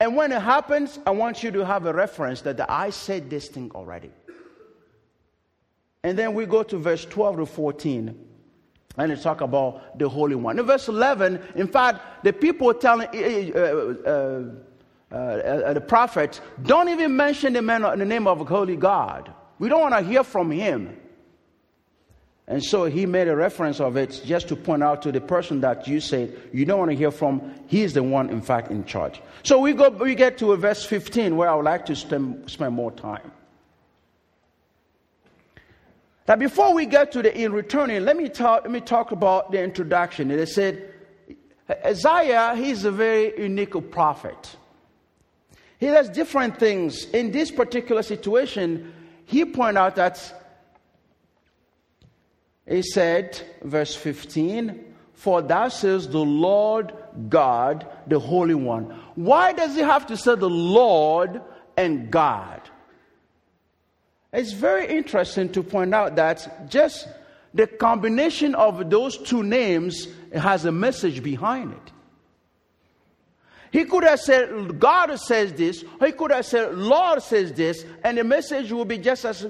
And 0.00 0.16
when 0.16 0.32
it 0.32 0.42
happens, 0.42 0.98
I 1.06 1.10
want 1.10 1.44
you 1.44 1.52
to 1.52 1.64
have 1.64 1.86
a 1.86 1.94
reference 1.94 2.40
that 2.42 2.68
I 2.68 2.90
said 2.90 3.30
this 3.30 3.48
thing 3.48 3.70
already. 3.74 4.10
And 6.02 6.18
then 6.18 6.34
we 6.34 6.46
go 6.46 6.64
to 6.64 6.76
verse 6.76 7.04
12 7.04 7.36
to 7.36 7.46
14 7.46 8.26
and 8.96 9.12
they 9.12 9.16
talk 9.16 9.42
about 9.42 9.96
the 9.98 10.08
Holy 10.08 10.34
One. 10.34 10.58
In 10.58 10.66
verse 10.66 10.88
11, 10.88 11.40
in 11.54 11.68
fact, 11.68 12.24
the 12.24 12.32
people 12.32 12.74
telling 12.74 13.06
uh, 13.08 14.50
uh, 15.12 15.14
uh, 15.14 15.72
the 15.72 15.80
prophet, 15.80 16.40
don't 16.62 16.88
even 16.88 17.14
mention 17.14 17.52
the, 17.52 17.62
man, 17.62 17.82
the 17.82 18.04
name 18.04 18.26
of 18.26 18.46
Holy 18.48 18.76
God. 18.76 19.32
We 19.60 19.68
don't 19.68 19.80
want 19.80 19.94
to 19.94 20.02
hear 20.02 20.24
from 20.24 20.50
him. 20.50 20.99
And 22.50 22.64
so 22.64 22.86
he 22.86 23.06
made 23.06 23.28
a 23.28 23.36
reference 23.36 23.78
of 23.78 23.96
it 23.96 24.20
just 24.26 24.48
to 24.48 24.56
point 24.56 24.82
out 24.82 25.02
to 25.02 25.12
the 25.12 25.20
person 25.20 25.60
that 25.60 25.86
you 25.86 26.00
said 26.00 26.36
you 26.52 26.64
don't 26.64 26.80
want 26.80 26.90
to 26.90 26.96
hear 26.96 27.12
from. 27.12 27.54
He 27.68 27.82
is 27.82 27.94
the 27.94 28.02
one, 28.02 28.28
in 28.28 28.42
fact, 28.42 28.72
in 28.72 28.84
charge. 28.84 29.22
So 29.44 29.60
we 29.60 29.72
go, 29.72 29.88
we 29.88 30.16
get 30.16 30.36
to 30.38 30.56
verse 30.56 30.84
15 30.84 31.36
where 31.36 31.48
I 31.48 31.54
would 31.54 31.64
like 31.64 31.86
to 31.86 31.94
spend, 31.94 32.50
spend 32.50 32.74
more 32.74 32.90
time. 32.90 33.30
Now, 36.26 36.34
before 36.34 36.74
we 36.74 36.86
get 36.86 37.12
to 37.12 37.22
the 37.22 37.32
in 37.40 37.52
returning, 37.52 38.04
let 38.04 38.16
me 38.16 38.28
talk, 38.28 38.62
let 38.62 38.72
me 38.72 38.80
talk 38.80 39.12
about 39.12 39.52
the 39.52 39.62
introduction. 39.62 40.32
It 40.32 40.48
said, 40.48 40.92
Isaiah, 41.84 42.56
he's 42.56 42.84
a 42.84 42.90
very 42.90 43.40
unique 43.40 43.92
prophet. 43.92 44.56
He 45.78 45.86
does 45.86 46.08
different 46.08 46.58
things. 46.58 47.04
In 47.10 47.30
this 47.30 47.52
particular 47.52 48.02
situation, 48.02 48.92
he 49.24 49.44
pointed 49.44 49.78
out 49.78 49.94
that 49.94 50.39
he 52.70 52.82
said, 52.82 53.40
verse 53.62 53.96
15, 53.96 54.94
For 55.14 55.42
thou 55.42 55.68
says 55.68 56.08
the 56.08 56.20
Lord 56.20 56.94
God, 57.28 57.84
the 58.06 58.20
Holy 58.20 58.54
One. 58.54 58.96
Why 59.16 59.52
does 59.52 59.74
he 59.74 59.80
have 59.80 60.06
to 60.06 60.16
say 60.16 60.36
the 60.36 60.48
Lord 60.48 61.42
and 61.76 62.12
God? 62.12 62.60
It's 64.32 64.52
very 64.52 64.86
interesting 64.86 65.50
to 65.50 65.64
point 65.64 65.92
out 65.92 66.14
that 66.14 66.70
just 66.70 67.08
the 67.52 67.66
combination 67.66 68.54
of 68.54 68.88
those 68.88 69.18
two 69.18 69.42
names 69.42 70.06
has 70.32 70.64
a 70.64 70.70
message 70.70 71.24
behind 71.24 71.72
it. 71.72 71.92
He 73.72 73.84
could 73.84 74.04
have 74.04 74.20
said, 74.20 74.78
God 74.78 75.12
says 75.16 75.52
this, 75.54 75.84
he 75.98 76.12
could 76.12 76.30
have 76.30 76.46
said, 76.46 76.76
Lord 76.76 77.20
says 77.20 77.52
this, 77.52 77.84
and 78.04 78.16
the 78.16 78.22
message 78.22 78.70
would 78.70 78.86
be 78.86 78.98
just 78.98 79.24
as 79.24 79.44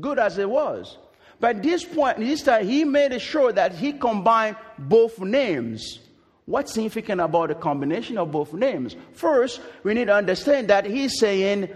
good 0.00 0.18
as 0.18 0.38
it 0.38 0.48
was. 0.48 0.96
At 1.42 1.62
this 1.62 1.84
point, 1.84 2.18
this 2.18 2.42
time, 2.42 2.66
he 2.66 2.84
made 2.84 3.20
sure 3.20 3.52
that 3.52 3.74
he 3.74 3.92
combined 3.92 4.56
both 4.78 5.18
names. 5.18 5.98
What's 6.44 6.72
significant 6.72 7.20
about 7.20 7.48
the 7.48 7.54
combination 7.54 8.16
of 8.18 8.30
both 8.30 8.52
names? 8.52 8.96
First, 9.12 9.60
we 9.82 9.94
need 9.94 10.06
to 10.06 10.14
understand 10.14 10.68
that 10.68 10.84
he's 10.84 11.18
saying 11.18 11.68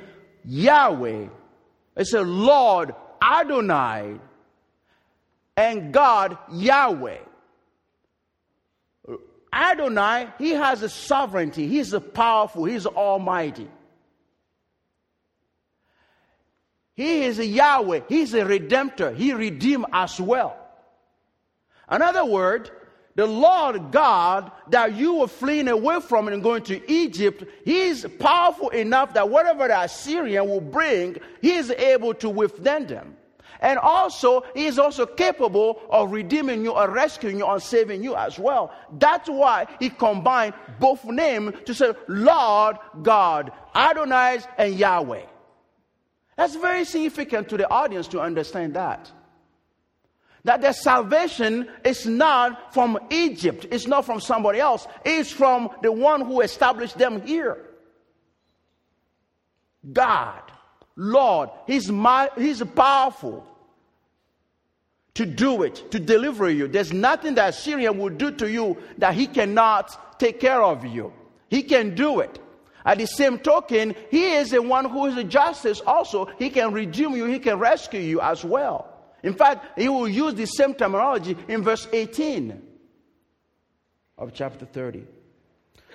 Yahweh. 0.44 1.26
It's 1.96 2.12
a 2.12 2.22
Lord 2.22 2.94
Adonai 3.22 4.16
and 5.56 5.92
God 5.92 6.38
Yahweh. 6.52 7.18
Adonai, 9.52 10.28
he 10.38 10.50
has 10.50 10.82
a 10.82 10.88
sovereignty. 10.88 11.66
He's 11.66 11.92
a 11.92 12.00
powerful. 12.00 12.64
He's 12.64 12.86
almighty. 12.86 13.68
He 16.96 17.24
is 17.24 17.38
a 17.38 17.46
Yahweh. 17.46 18.00
He's 18.08 18.32
a 18.32 18.42
redemptor. 18.42 19.14
He 19.14 19.32
redeemed 19.34 19.86
as 19.92 20.18
well. 20.18 20.56
Another 21.88 22.24
word, 22.24 22.70
the 23.16 23.26
Lord 23.26 23.92
God 23.92 24.50
that 24.70 24.94
you 24.94 25.16
were 25.16 25.28
fleeing 25.28 25.68
away 25.68 26.00
from 26.00 26.28
and 26.28 26.42
going 26.42 26.62
to 26.64 26.90
Egypt, 26.90 27.44
He 27.64 27.82
is 27.82 28.06
powerful 28.18 28.70
enough 28.70 29.14
that 29.14 29.28
whatever 29.28 29.68
the 29.68 29.80
Assyrian 29.82 30.48
will 30.48 30.60
bring, 30.60 31.16
He 31.42 31.52
is 31.52 31.70
able 31.70 32.14
to 32.14 32.30
withstand 32.30 32.88
them. 32.88 33.16
And 33.60 33.78
also, 33.78 34.44
He 34.54 34.64
is 34.64 34.78
also 34.78 35.04
capable 35.04 35.80
of 35.90 36.12
redeeming 36.12 36.64
you 36.64 36.72
or 36.72 36.90
rescuing 36.90 37.38
you 37.38 37.46
and 37.46 37.62
saving 37.62 38.02
you 38.02 38.16
as 38.16 38.38
well. 38.38 38.72
That's 38.98 39.28
why 39.28 39.66
He 39.80 39.90
combined 39.90 40.54
both 40.80 41.04
names 41.04 41.54
to 41.66 41.74
say 41.74 41.92
Lord 42.08 42.78
God, 43.02 43.52
Adonai 43.74 44.40
and 44.56 44.74
Yahweh. 44.74 45.24
That's 46.36 46.54
very 46.54 46.84
significant 46.84 47.48
to 47.48 47.56
the 47.56 47.68
audience 47.68 48.08
to 48.08 48.20
understand 48.20 48.74
that. 48.74 49.10
That 50.44 50.60
their 50.60 50.74
salvation 50.74 51.68
is 51.84 52.06
not 52.06 52.72
from 52.72 52.98
Egypt, 53.10 53.66
it's 53.70 53.86
not 53.86 54.04
from 54.04 54.20
somebody 54.20 54.60
else, 54.60 54.86
it's 55.04 55.30
from 55.30 55.70
the 55.82 55.90
one 55.90 56.20
who 56.20 56.42
established 56.42 56.98
them 56.98 57.22
here. 57.22 57.58
God, 59.92 60.42
Lord, 60.94 61.50
He's, 61.66 61.90
my, 61.90 62.30
he's 62.36 62.62
powerful 62.62 63.46
to 65.14 65.24
do 65.24 65.62
it, 65.62 65.90
to 65.90 65.98
deliver 65.98 66.50
you. 66.50 66.68
There's 66.68 66.92
nothing 66.92 67.34
that 67.36 67.54
Syrian 67.54 67.98
will 67.98 68.10
do 68.10 68.30
to 68.32 68.50
you 68.50 68.76
that 68.98 69.14
He 69.14 69.26
cannot 69.26 70.18
take 70.18 70.38
care 70.40 70.62
of 70.62 70.84
you. 70.84 71.12
He 71.48 71.62
can 71.62 71.94
do 71.94 72.20
it. 72.20 72.38
At 72.86 72.98
the 72.98 73.06
same 73.06 73.38
token, 73.38 73.94
He 74.10 74.32
is 74.34 74.52
the 74.52 74.62
one 74.62 74.88
who 74.88 75.06
is 75.06 75.16
a 75.18 75.24
justice 75.24 75.82
also. 75.86 76.30
He 76.38 76.48
can 76.48 76.72
redeem 76.72 77.14
you, 77.14 77.26
He 77.26 77.38
can 77.38 77.58
rescue 77.58 78.00
you 78.00 78.22
as 78.22 78.42
well. 78.42 78.96
In 79.26 79.34
fact, 79.34 79.78
he 79.78 79.88
will 79.88 80.08
use 80.08 80.34
the 80.34 80.46
same 80.46 80.72
terminology 80.74 81.36
in 81.48 81.64
verse 81.64 81.88
18 81.92 82.62
of 84.18 84.32
chapter 84.32 84.64
30. 84.66 85.02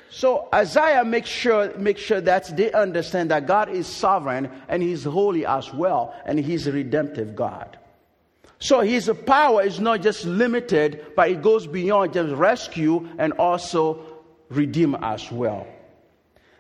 So 0.10 0.50
Isaiah 0.54 1.06
makes 1.06 1.30
sure, 1.30 1.76
makes 1.78 2.02
sure 2.02 2.20
that 2.20 2.56
they 2.58 2.74
understand 2.74 3.32
that 3.32 3.48
God 3.48 3.70
is 3.70 3.88
sovereign 3.88 4.52
and 4.68 4.84
He's 4.84 5.06
holy 5.06 5.46
as 5.46 5.74
well, 5.74 6.14
and 6.26 6.38
He's 6.38 6.68
a 6.68 6.74
redemptive 6.74 7.34
God. 7.34 7.78
So 8.60 8.82
His 8.82 9.10
power 9.26 9.64
is 9.64 9.80
not 9.80 10.02
just 10.02 10.26
limited, 10.26 11.06
but 11.16 11.32
it 11.32 11.42
goes 11.42 11.66
beyond 11.66 12.14
just 12.14 12.36
rescue 12.36 13.08
and 13.18 13.32
also 13.34 14.02
redeem 14.50 14.96
as 14.96 15.32
well. 15.32 15.66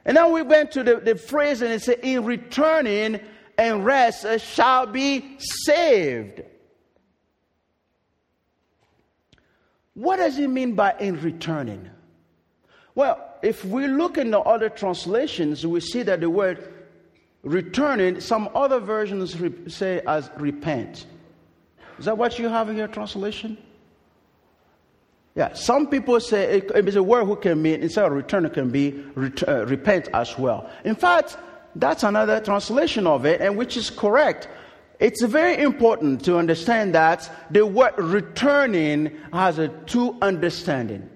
And 0.05 0.17
then 0.17 0.31
we 0.31 0.41
went 0.41 0.71
to 0.71 0.83
the, 0.83 0.95
the 0.97 1.15
phrase 1.15 1.61
and 1.61 1.71
it 1.71 1.81
said, 1.81 1.99
In 2.01 2.25
returning 2.25 3.19
and 3.57 3.85
rest 3.85 4.25
shall 4.39 4.87
be 4.87 5.37
saved. 5.39 6.41
What 9.93 10.17
does 10.17 10.39
it 10.39 10.47
mean 10.47 10.73
by 10.73 10.95
in 10.99 11.21
returning? 11.21 11.89
Well, 12.95 13.35
if 13.41 13.63
we 13.63 13.87
look 13.87 14.17
in 14.17 14.31
the 14.31 14.39
other 14.39 14.69
translations, 14.69 15.65
we 15.65 15.79
see 15.79 16.01
that 16.03 16.21
the 16.21 16.29
word 16.29 16.73
returning, 17.43 18.19
some 18.19 18.49
other 18.55 18.79
versions 18.79 19.35
say 19.73 20.01
as 20.07 20.29
repent. 20.37 21.05
Is 21.99 22.05
that 22.05 22.17
what 22.17 22.39
you 22.39 22.49
have 22.49 22.69
in 22.69 22.77
your 22.77 22.87
translation? 22.87 23.57
Yeah, 25.35 25.53
some 25.53 25.87
people 25.87 26.19
say 26.19 26.57
it, 26.57 26.71
it's 26.75 26.95
a 26.95 27.03
word 27.03 27.25
who 27.25 27.37
can 27.37 27.61
mean, 27.61 27.81
instead 27.81 28.05
of 28.05 28.11
return, 28.11 28.45
it 28.45 28.53
can 28.53 28.69
be 28.69 28.91
ret- 29.15 29.47
uh, 29.47 29.65
repent 29.65 30.09
as 30.13 30.37
well. 30.37 30.69
In 30.83 30.95
fact, 30.95 31.37
that's 31.75 32.03
another 32.03 32.41
translation 32.41 33.07
of 33.07 33.25
it, 33.25 33.39
and 33.39 33.55
which 33.55 33.77
is 33.77 33.89
correct. 33.89 34.49
It's 34.99 35.23
very 35.23 35.57
important 35.63 36.25
to 36.25 36.37
understand 36.37 36.93
that 36.95 37.31
the 37.49 37.65
word 37.65 37.93
returning 37.97 39.17
has 39.31 39.57
a 39.57 39.69
two 39.69 40.17
understanding. 40.21 41.09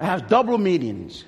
It 0.00 0.04
has 0.04 0.22
double 0.22 0.56
meanings. 0.56 1.24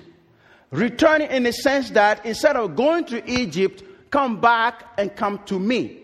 Returning 0.71 1.29
in 1.29 1.43
the 1.43 1.51
sense 1.53 1.91
that 1.91 2.25
instead 2.25 2.55
of 2.55 2.75
going 2.75 3.05
to 3.05 3.29
Egypt, 3.29 3.83
come 4.11 4.39
back 4.39 4.85
and 4.97 5.15
come 5.15 5.39
to 5.45 5.59
me. 5.59 5.99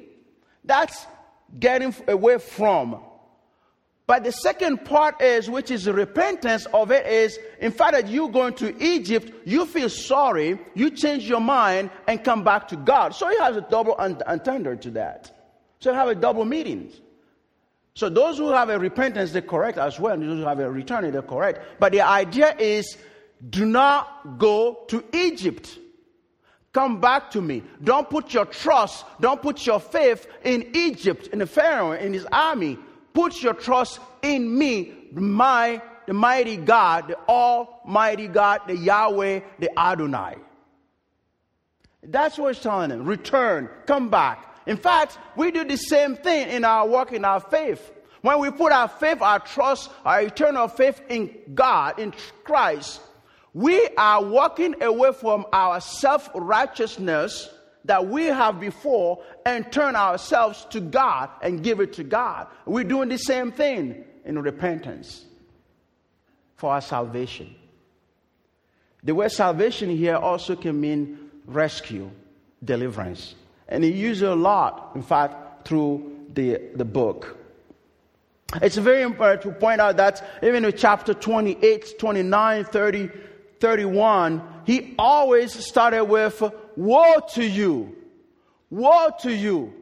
That's 0.63 1.05
getting 1.59 1.95
away 2.07 2.37
from. 2.37 3.01
But 4.05 4.25
the 4.25 4.31
second 4.31 4.83
part 4.83 5.21
is, 5.21 5.49
which 5.49 5.71
is 5.71 5.87
repentance 5.87 6.65
of 6.73 6.91
it, 6.91 7.05
is 7.07 7.39
in 7.59 7.71
fact 7.71 7.93
that 7.93 8.07
you 8.07 8.27
going 8.29 8.53
to 8.55 8.83
Egypt, 8.83 9.31
you 9.45 9.65
feel 9.65 9.89
sorry, 9.89 10.59
you 10.73 10.89
change 10.89 11.27
your 11.27 11.39
mind 11.39 11.89
and 12.07 12.21
come 12.21 12.43
back 12.43 12.67
to 12.69 12.75
God. 12.75 13.15
So 13.15 13.29
it 13.29 13.39
has 13.39 13.55
a 13.55 13.61
double 13.61 13.93
entendre 13.93 14.75
to 14.77 14.91
that. 14.91 15.31
So 15.79 15.91
you 15.91 15.95
have 15.95 16.09
a 16.09 16.15
double 16.15 16.43
meaning. 16.43 16.91
So 17.95 18.09
those 18.09 18.37
who 18.37 18.51
have 18.51 18.69
a 18.69 18.77
repentance, 18.77 19.31
they're 19.31 19.41
correct 19.41 19.77
as 19.77 19.99
well. 19.99 20.13
And 20.13 20.23
those 20.23 20.39
who 20.39 20.45
have 20.45 20.59
a 20.59 20.69
return, 20.69 21.09
they're 21.11 21.21
correct. 21.21 21.79
But 21.79 21.93
the 21.93 22.01
idea 22.01 22.55
is 22.57 22.97
do 23.49 23.65
not 23.65 24.37
go 24.37 24.83
to 24.87 25.03
Egypt. 25.13 25.77
Come 26.73 26.99
back 26.99 27.31
to 27.31 27.41
me. 27.41 27.63
Don't 27.83 28.09
put 28.09 28.33
your 28.33 28.45
trust, 28.45 29.05
don't 29.21 29.41
put 29.41 29.65
your 29.65 29.79
faith 29.79 30.27
in 30.43 30.71
Egypt, 30.73 31.27
in 31.27 31.39
the 31.39 31.45
Pharaoh, 31.45 31.91
in 31.91 32.13
his 32.13 32.25
army. 32.31 32.79
Put 33.13 33.41
your 33.41 33.53
trust 33.53 33.99
in 34.21 34.57
me, 34.57 34.93
my 35.13 35.81
the 36.05 36.13
mighty 36.13 36.57
God, 36.57 37.07
the 37.07 37.17
Almighty 37.29 38.27
God, 38.27 38.61
the 38.67 38.75
Yahweh, 38.75 39.41
the 39.59 39.79
Adonai. 39.79 40.35
That's 42.03 42.37
what 42.37 42.55
he's 42.55 42.63
telling 42.63 42.89
them. 42.89 43.05
Return, 43.05 43.69
come 43.85 44.09
back. 44.09 44.49
In 44.65 44.77
fact, 44.77 45.17
we 45.35 45.51
do 45.51 45.63
the 45.63 45.77
same 45.77 46.15
thing 46.15 46.49
in 46.49 46.65
our 46.65 46.87
work, 46.87 47.11
in 47.11 47.23
our 47.23 47.39
faith. 47.39 47.91
When 48.21 48.39
we 48.39 48.51
put 48.51 48.71
our 48.71 48.87
faith, 48.87 49.21
our 49.21 49.39
trust, 49.39 49.89
our 50.05 50.21
eternal 50.21 50.67
faith 50.67 51.01
in 51.09 51.33
God, 51.53 51.99
in 51.99 52.13
Christ, 52.43 53.01
we 53.53 53.87
are 53.97 54.23
walking 54.23 54.81
away 54.81 55.11
from 55.13 55.45
our 55.53 55.79
self 55.81 56.29
righteousness 56.33 57.49
that 57.85 58.07
we 58.07 58.25
have 58.25 58.59
before 58.59 59.23
and 59.45 59.71
turn 59.71 59.95
ourselves 59.95 60.65
to 60.71 60.79
God 60.79 61.29
and 61.41 61.63
give 61.63 61.79
it 61.79 61.93
to 61.93 62.03
God. 62.03 62.47
We're 62.65 62.83
doing 62.83 63.09
the 63.09 63.17
same 63.17 63.51
thing 63.51 64.05
in 64.25 64.39
repentance 64.39 65.25
for 66.55 66.71
our 66.71 66.81
salvation. 66.81 67.53
The 69.03 69.13
word 69.13 69.31
salvation 69.31 69.89
here 69.89 70.15
also 70.15 70.55
can 70.55 70.79
mean 70.79 71.29
rescue, 71.45 72.09
deliverance. 72.63 73.35
And 73.67 73.83
he 73.83 73.91
uses 73.91 74.23
it 74.23 74.29
a 74.29 74.35
lot, 74.35 74.91
in 74.95 75.01
fact, 75.01 75.67
through 75.67 76.27
the, 76.33 76.61
the 76.75 76.85
book. 76.85 77.37
It's 78.61 78.77
very 78.77 79.01
important 79.01 79.41
to 79.41 79.51
point 79.51 79.81
out 79.81 79.97
that 79.97 80.23
even 80.43 80.63
in 80.63 80.71
chapter 80.77 81.13
28, 81.13 81.97
29, 81.97 82.65
30, 82.65 83.09
31, 83.59 84.43
he 84.65 84.93
always 84.97 85.53
started 85.53 86.05
with, 86.05 86.43
Woe 86.75 87.19
to 87.33 87.45
you! 87.45 87.95
Woe 88.69 89.09
to 89.21 89.33
you! 89.33 89.73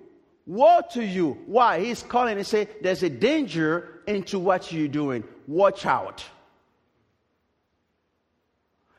Woe 0.46 0.82
to 0.92 1.04
you! 1.04 1.38
Why? 1.46 1.80
He's 1.80 2.04
calling 2.04 2.38
and 2.38 2.46
say, 2.46 2.68
There's 2.82 3.04
a 3.04 3.10
danger 3.10 4.02
into 4.08 4.40
what 4.40 4.72
you're 4.72 4.88
doing. 4.88 5.24
Watch 5.48 5.86
out. 5.86 6.24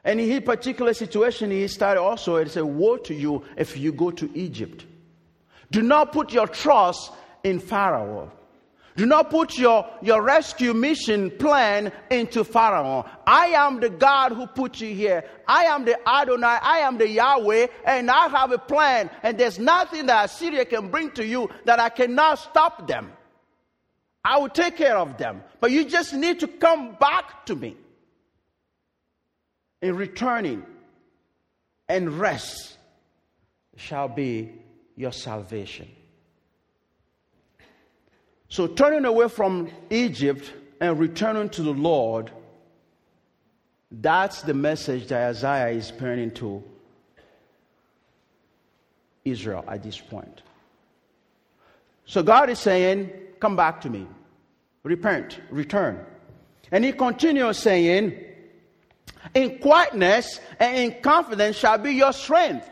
And 0.05 0.19
in 0.21 0.29
his 0.29 0.41
particular 0.41 0.95
situation, 0.95 1.51
he 1.51 1.69
started 1.69 2.01
also 2.01 2.37
and 2.37 2.51
said, 2.51 2.65
Woe 2.65 2.97
to 2.99 3.15
you 3.15 3.45
if 3.57 3.77
you 3.77 3.93
go 3.93 4.11
to 4.11 4.31
Egypt. 4.37 4.85
Do 5.71 5.83
not 5.83 6.13
put 6.13 6.33
your 6.33 6.47
trust 6.47 7.13
in 7.45 7.61
Pharaoh. 7.61 8.31
Do 8.97 9.07
not 9.07 9.31
put 9.31 9.57
your, 9.57 9.89
your 10.03 10.23
rescue 10.23 10.75
mission 10.75 11.31
plan 11.31 11.93
into 12.11 12.45
Pharaoh. 12.45 13.07
I 13.27 13.47
am 13.47 13.81
the 13.81 13.89
God 13.89 14.33
who 14.33 14.47
put 14.47 14.81
you 14.81 14.95
here. 14.95 15.25
I 15.49 15.65
am 15.65 15.87
the 15.87 15.97
Adonai. 16.07 16.59
I 16.61 16.79
am 16.81 16.99
the 16.99 17.09
Yahweh, 17.09 17.69
and 17.87 18.11
I 18.11 18.29
have 18.29 18.53
a 18.53 18.59
plan. 18.59 19.11
And 19.23 19.39
there's 19.39 19.59
nothing 19.59 20.07
that 20.07 20.27
Assyria 20.27 20.67
can 20.67 20.91
bring 20.91 21.11
to 21.13 21.25
you 21.25 21.49
that 21.65 21.81
I 21.81 21.89
cannot 21.89 22.39
stop 22.39 22.87
them. 22.87 23.13
I 24.25 24.39
will 24.39 24.51
take 24.51 24.77
care 24.77 24.99
of 24.99 25.17
them. 25.17 25.43
But 25.61 25.71
you 25.71 25.87
just 25.87 26.13
need 26.13 26.41
to 26.41 26.49
come 26.49 26.97
back 27.01 27.47
to 27.47 27.57
me 27.57 27.77
in 29.81 29.97
returning 29.97 30.65
and 31.89 32.19
rest 32.19 32.77
shall 33.77 34.09
be 34.09 34.53
your 34.97 35.13
salvation. 35.13 35.89
So, 38.53 38.67
turning 38.67 39.07
away 39.07 39.29
from 39.29 39.71
Egypt 39.89 40.53
and 40.79 40.99
returning 40.99 41.49
to 41.57 41.63
the 41.63 41.73
Lord, 41.73 42.31
that's 43.91 44.43
the 44.43 44.53
message 44.53 45.07
that 45.07 45.31
Isaiah 45.31 45.71
is 45.71 45.91
bringing 45.91 46.31
to 46.33 46.63
Israel 49.25 49.65
at 49.67 49.83
this 49.83 49.99
point. 49.99 50.43
So, 52.05 52.23
God 52.23 52.51
is 52.51 52.59
saying, 52.59 53.11
Come 53.41 53.57
back 53.57 53.81
to 53.81 53.89
me, 53.89 54.07
repent, 54.83 55.41
return. 55.49 56.05
And 56.71 56.85
He 56.85 56.93
continues 56.93 57.57
saying, 57.57 58.23
In 59.33 59.61
quietness 59.61 60.41
and 60.61 60.77
in 60.77 61.01
confidence 61.01 61.57
shall 61.57 61.79
be 61.79 61.93
your 61.93 62.13
strength. 62.13 62.69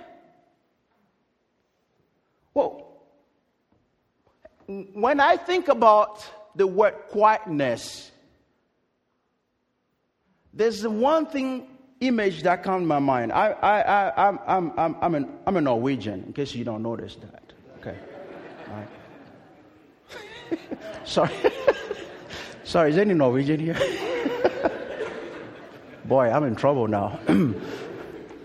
When 4.70 5.18
I 5.18 5.36
think 5.36 5.68
about 5.68 6.24
the 6.54 6.66
word 6.66 6.94
quietness, 7.08 8.10
there's 10.54 10.86
one 10.86 11.26
thing 11.26 11.66
image 12.00 12.42
that 12.42 12.62
comes 12.62 12.82
to 12.84 12.86
my 12.86 12.98
mind. 12.98 13.32
I, 13.32 13.50
I, 13.50 13.80
I, 13.80 14.28
I'm, 14.28 14.38
I'm, 14.46 14.72
I'm, 14.78 14.96
I'm, 15.00 15.14
an, 15.14 15.38
I'm 15.46 15.56
a 15.56 15.60
Norwegian, 15.60 16.24
in 16.24 16.32
case 16.32 16.54
you 16.54 16.64
don't 16.64 16.82
notice 16.82 17.16
that. 17.16 17.52
Okay. 17.80 17.98
Sorry. 21.04 21.30
Sorry, 22.64 22.90
is 22.90 22.98
any 22.98 23.14
Norwegian 23.14 23.58
here? 23.58 23.76
Boy, 26.04 26.30
I'm 26.30 26.44
in 26.44 26.54
trouble 26.54 26.86
now. 26.86 27.18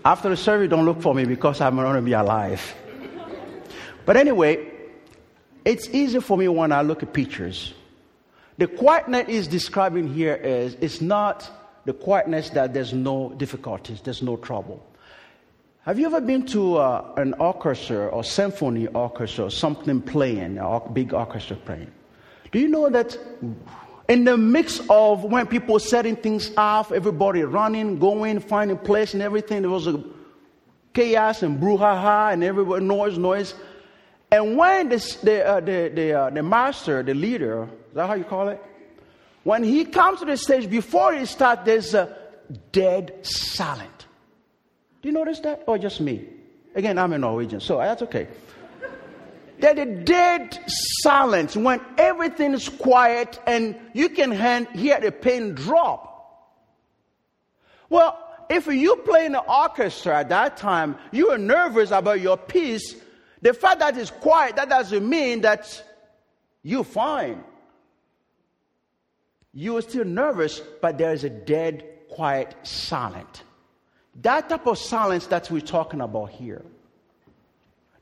After 0.04 0.28
the 0.28 0.36
service, 0.36 0.68
don't 0.70 0.84
look 0.84 1.00
for 1.00 1.14
me 1.14 1.24
because 1.24 1.60
I'm 1.60 1.76
going 1.76 1.94
to 1.94 2.02
be 2.02 2.12
alive. 2.12 2.74
But 4.04 4.16
anyway, 4.16 4.75
it's 5.66 5.88
easy 5.88 6.20
for 6.20 6.38
me 6.38 6.46
when 6.46 6.70
I 6.70 6.82
look 6.82 7.02
at 7.02 7.12
pictures. 7.12 7.74
The 8.56 8.68
quietness 8.68 9.28
is 9.28 9.48
describing 9.48 10.06
here 10.14 10.34
is 10.34 10.76
it's 10.80 11.00
not 11.00 11.50
the 11.84 11.92
quietness 11.92 12.50
that 12.50 12.72
there's 12.72 12.94
no 12.94 13.34
difficulties, 13.36 14.00
there's 14.00 14.22
no 14.22 14.36
trouble. 14.36 14.86
Have 15.82 15.98
you 15.98 16.06
ever 16.06 16.20
been 16.20 16.46
to 16.46 16.76
uh, 16.76 17.14
an 17.16 17.34
orchestra 17.34 18.06
or 18.06 18.24
symphony 18.24 18.86
orchestra 18.88 19.44
or 19.44 19.50
something 19.50 20.00
playing, 20.00 20.58
a 20.58 20.80
big 20.92 21.12
orchestra 21.12 21.56
playing? 21.56 21.90
Do 22.52 22.60
you 22.60 22.68
know 22.68 22.88
that 22.88 23.18
in 24.08 24.24
the 24.24 24.36
mix 24.36 24.80
of 24.88 25.24
when 25.24 25.48
people 25.48 25.78
setting 25.80 26.14
things 26.14 26.50
off, 26.56 26.92
everybody 26.92 27.42
running, 27.42 27.98
going, 27.98 28.38
finding 28.38 28.78
place 28.78 29.14
and 29.14 29.22
everything, 29.22 29.62
there 29.62 29.70
was 29.70 29.88
a 29.88 30.02
chaos 30.94 31.42
and 31.42 31.60
brouhaha 31.60 32.32
and 32.32 32.42
everybody 32.42 32.84
noise, 32.84 33.18
noise. 33.18 33.54
And 34.30 34.56
when 34.56 34.88
the, 34.88 35.18
the, 35.22 35.46
uh, 35.46 35.60
the, 35.60 35.92
the, 35.94 36.12
uh, 36.12 36.30
the 36.30 36.42
master, 36.42 37.02
the 37.02 37.14
leader, 37.14 37.64
is 37.88 37.94
that 37.94 38.06
how 38.08 38.14
you 38.14 38.24
call 38.24 38.48
it? 38.48 38.62
When 39.44 39.62
he 39.62 39.84
comes 39.84 40.20
to 40.20 40.26
the 40.26 40.36
stage, 40.36 40.68
before 40.68 41.14
he 41.14 41.26
starts, 41.26 41.62
there's 41.64 41.94
a 41.94 42.16
dead 42.72 43.14
silent. 43.22 44.06
Do 45.02 45.08
you 45.08 45.14
notice 45.14 45.40
that? 45.40 45.62
Or 45.66 45.78
just 45.78 46.00
me? 46.00 46.26
Again, 46.74 46.98
I'm 46.98 47.12
a 47.12 47.18
Norwegian, 47.18 47.60
so 47.60 47.78
that's 47.78 48.02
okay. 48.02 48.26
There's 49.58 49.78
a 49.78 49.86
dead 49.86 50.58
silence 50.68 51.56
when 51.56 51.80
everything 51.96 52.52
is 52.52 52.68
quiet 52.68 53.40
and 53.46 53.76
you 53.94 54.08
can 54.08 54.32
hear 54.74 55.00
the 55.00 55.12
pin 55.12 55.54
drop. 55.54 56.12
Well, 57.88 58.18
if 58.50 58.66
you 58.66 58.96
play 58.96 59.26
in 59.26 59.32
the 59.32 59.40
orchestra 59.40 60.18
at 60.18 60.28
that 60.28 60.56
time, 60.56 60.96
you 61.12 61.30
are 61.30 61.38
nervous 61.38 61.90
about 61.90 62.20
your 62.20 62.36
piece. 62.36 62.94
The 63.42 63.52
fact 63.52 63.80
that 63.80 63.96
it's 63.96 64.10
quiet, 64.10 64.56
that 64.56 64.68
doesn't 64.68 65.08
mean 65.08 65.42
that 65.42 65.82
you're 66.62 66.84
fine. 66.84 67.44
You 69.52 69.76
are 69.76 69.82
still 69.82 70.04
nervous, 70.04 70.60
but 70.82 70.98
there 70.98 71.12
is 71.12 71.24
a 71.24 71.30
dead, 71.30 71.84
quiet, 72.10 72.54
silent. 72.62 73.42
That 74.22 74.48
type 74.48 74.66
of 74.66 74.78
silence 74.78 75.26
that 75.28 75.50
we're 75.50 75.60
talking 75.60 76.00
about 76.00 76.30
here. 76.30 76.64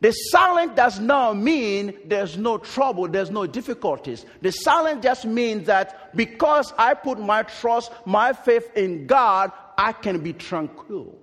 The 0.01 0.13
silence 0.13 0.73
does 0.77 1.01
not 1.01 1.37
mean 1.37 1.97
there's 2.05 2.37
no 2.37 2.59
trouble, 2.59 3.09
there's 3.09 3.31
no 3.31 3.47
difficulties. 3.47 4.27
The 4.43 4.53
silence 4.53 5.03
just 5.03 5.25
means 5.25 5.67
that 5.67 6.15
because 6.15 6.75
I 6.77 6.95
put 6.95 7.19
my 7.19 7.43
trust, 7.43 7.91
my 8.05 8.33
faith 8.33 8.71
in 8.77 9.07
God, 9.07 9.51
I 9.79 9.93
can 9.93 10.21
be 10.21 10.33
tranquil. 10.33 11.19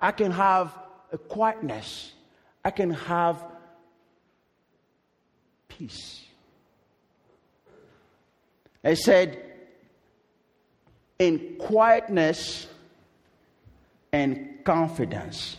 I 0.00 0.10
can 0.10 0.32
have 0.32 0.76
a 1.14 1.18
quietness. 1.18 2.12
I 2.64 2.70
can 2.72 2.90
have 2.90 3.42
peace. 5.68 6.24
I 8.82 8.94
said, 8.94 9.42
in 11.18 11.56
quietness 11.58 12.66
and 14.12 14.58
confidence. 14.64 15.56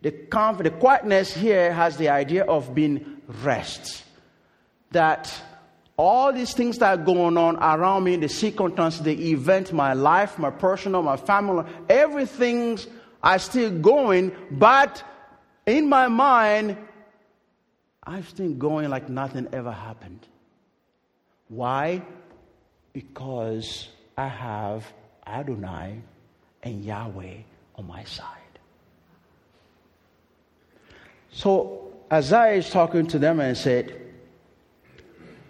The, 0.00 0.12
conf- 0.12 0.62
the 0.62 0.70
quietness 0.70 1.34
here 1.34 1.72
has 1.72 1.96
the 1.96 2.08
idea 2.08 2.44
of 2.44 2.74
being 2.74 3.20
rest. 3.42 4.04
That 4.92 5.32
all 5.96 6.32
these 6.32 6.54
things 6.54 6.78
that 6.78 6.98
are 6.98 7.02
going 7.02 7.36
on 7.36 7.56
around 7.56 8.04
me, 8.04 8.16
the 8.16 8.28
circumstances, 8.28 9.02
the 9.02 9.30
event, 9.32 9.72
my 9.72 9.94
life, 9.94 10.38
my 10.38 10.50
personal, 10.50 11.02
my 11.02 11.16
family, 11.16 11.64
everything's 11.88 12.86
are 13.22 13.38
still 13.38 13.70
going, 13.70 14.32
but 14.50 15.02
in 15.66 15.88
my 15.88 16.08
mind, 16.08 16.76
I'm 18.02 18.24
still 18.24 18.52
going 18.52 18.90
like 18.90 19.08
nothing 19.08 19.48
ever 19.52 19.70
happened. 19.70 20.26
Why? 21.48 22.02
Because 22.92 23.88
I 24.16 24.26
have 24.26 24.92
Adonai 25.26 26.00
and 26.62 26.84
Yahweh 26.84 27.36
on 27.76 27.86
my 27.86 28.04
side. 28.04 28.38
So 31.30 31.92
Isaiah 32.12 32.58
is 32.58 32.68
talking 32.70 33.06
to 33.08 33.18
them 33.18 33.40
and 33.40 33.56
said, 33.56 34.00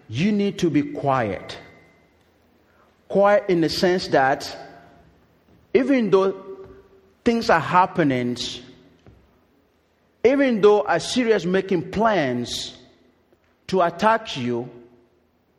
You 0.08 0.30
need 0.30 0.58
to 0.58 0.70
be 0.70 0.82
quiet. 0.82 1.58
Quiet 3.08 3.44
in 3.48 3.60
the 3.60 3.68
sense 3.68 4.08
that 4.08 4.56
even 5.74 6.10
though 6.10 6.41
things 7.24 7.50
are 7.50 7.60
happening, 7.60 8.36
even 10.24 10.60
though 10.60 10.82
Assyria 10.82 11.36
is 11.36 11.46
making 11.46 11.90
plans 11.90 12.76
to 13.68 13.80
attack 13.82 14.36
you, 14.36 14.68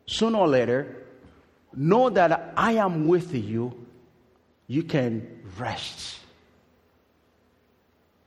sooner 0.06 0.38
or 0.38 0.48
later, 0.48 1.04
know 1.74 2.10
that 2.10 2.52
I 2.56 2.72
am 2.72 3.08
with 3.08 3.34
you. 3.34 3.74
You 4.66 4.82
can 4.82 5.42
rest. 5.58 6.18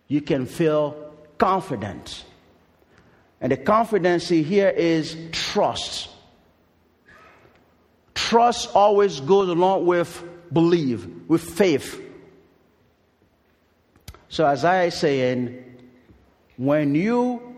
You 0.08 0.22
can 0.22 0.46
feel 0.46 1.14
confident. 1.38 2.24
And 3.42 3.52
the 3.52 3.58
confidence 3.58 4.30
here 4.30 4.70
is 4.70 5.16
trust. 5.32 6.10
Trust 8.16 8.76
always 8.76 9.20
goes 9.20 9.48
along 9.50 9.86
with 9.86 10.24
belief, 10.52 11.06
with 11.28 11.44
faith. 11.44 12.02
So, 14.30 14.46
as 14.46 14.66
I 14.66 14.86
is 14.86 14.96
saying, 14.96 15.64
when 16.58 16.96
you 16.96 17.56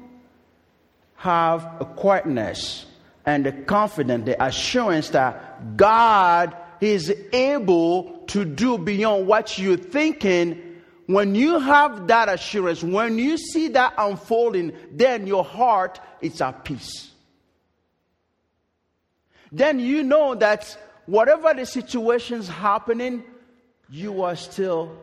have 1.15 1.63
a 1.79 1.85
quietness 1.85 2.85
and 3.25 3.45
the 3.45 3.51
confidence, 3.51 4.25
the 4.25 4.43
assurance 4.43 5.09
that 5.09 5.75
God 5.77 6.55
is 6.79 7.13
able 7.33 8.23
to 8.27 8.45
do 8.45 8.77
beyond 8.77 9.27
what 9.27 9.57
you're 9.57 9.77
thinking, 9.77 10.61
when 11.07 11.33
you 11.33 11.59
have 11.59 12.07
that 12.07 12.29
assurance, 12.29 12.83
when 12.83 13.17
you 13.17 13.37
see 13.37 13.69
that 13.69 13.95
unfolding, 13.97 14.73
then 14.91 15.25
your 15.25 15.43
heart 15.43 15.99
is 16.21 16.39
at 16.39 16.63
peace. 16.63 17.09
Then 19.51 19.79
you 19.79 20.03
know 20.03 20.35
that 20.35 20.77
whatever 21.07 21.53
the 21.55 21.65
situation's 21.65 22.47
happening, 22.47 23.23
you 23.89 24.21
are 24.21 24.35
still 24.35 24.95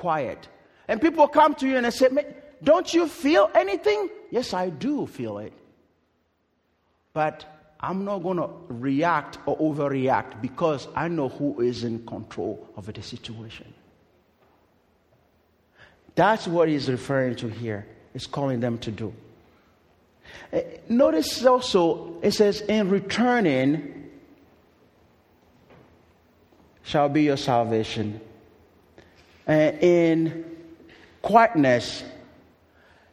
quiet. 0.00 0.48
And 0.88 1.00
people 1.00 1.28
come 1.28 1.54
to 1.56 1.68
you 1.68 1.76
and 1.76 1.86
they 1.86 1.90
say, 1.90 2.08
Don't 2.62 2.92
you 2.92 3.06
feel 3.06 3.50
anything? 3.54 4.10
Yes, 4.30 4.52
I 4.52 4.70
do 4.70 5.06
feel 5.06 5.38
it. 5.38 5.52
But 7.12 7.44
I'm 7.80 8.04
not 8.04 8.18
going 8.18 8.38
to 8.38 8.50
react 8.68 9.38
or 9.46 9.56
overreact 9.58 10.42
because 10.42 10.88
I 10.96 11.08
know 11.08 11.28
who 11.28 11.60
is 11.60 11.84
in 11.84 12.04
control 12.06 12.68
of 12.76 12.92
the 12.92 13.02
situation. 13.02 13.72
That's 16.14 16.46
what 16.46 16.68
he's 16.68 16.90
referring 16.90 17.36
to 17.36 17.48
here. 17.48 17.86
He's 18.12 18.26
calling 18.26 18.60
them 18.60 18.78
to 18.78 18.90
do. 18.90 19.14
Eh, 20.52 20.62
notice 20.88 21.44
also, 21.44 22.18
it 22.22 22.32
says, 22.32 22.60
In 22.62 22.90
returning 22.90 24.10
shall 26.82 27.08
be 27.08 27.22
your 27.22 27.36
salvation. 27.36 28.20
Uh, 29.50 29.72
in 29.80 30.44
quietness, 31.22 32.04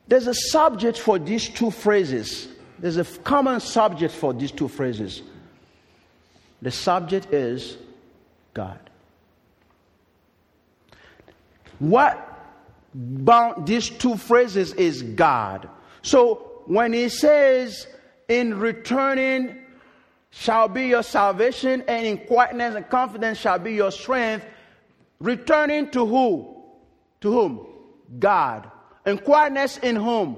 there's 0.08 0.28
a 0.28 0.36
subject 0.36 1.00
for 1.00 1.18
these 1.18 1.50
two 1.50 1.72
phrases. 1.72 2.48
There's 2.78 2.98
a 2.98 3.04
common 3.04 3.60
subject 3.60 4.14
for 4.14 4.34
these 4.34 4.52
two 4.52 4.68
phrases. 4.68 5.24
The 6.62 6.70
subject 6.70 7.34
is 7.34 7.76
God. 8.54 8.80
What 11.80 12.24
bound 12.94 13.66
these 13.66 13.90
two 13.90 14.16
phrases 14.16 14.74
is 14.74 15.02
God. 15.02 15.68
So 16.04 16.62
when 16.68 16.94
he 16.94 17.10
says, 17.10 17.88
in 18.28 18.60
returning 18.60 19.58
shall 20.30 20.68
be 20.68 20.86
your 20.86 21.02
salvation, 21.02 21.84
and 21.88 22.06
in 22.06 22.20
quietness 22.28 22.76
and 22.76 22.88
confidence 22.88 23.40
shall 23.40 23.58
be 23.58 23.74
your 23.74 23.92
strength, 23.92 24.46
returning 25.20 25.90
to 25.92 26.06
who? 26.06 26.64
To 27.22 27.32
whom? 27.32 27.68
God. 28.20 28.70
And 29.06 29.24
quietness 29.24 29.78
in 29.78 29.96
whom? 29.96 30.38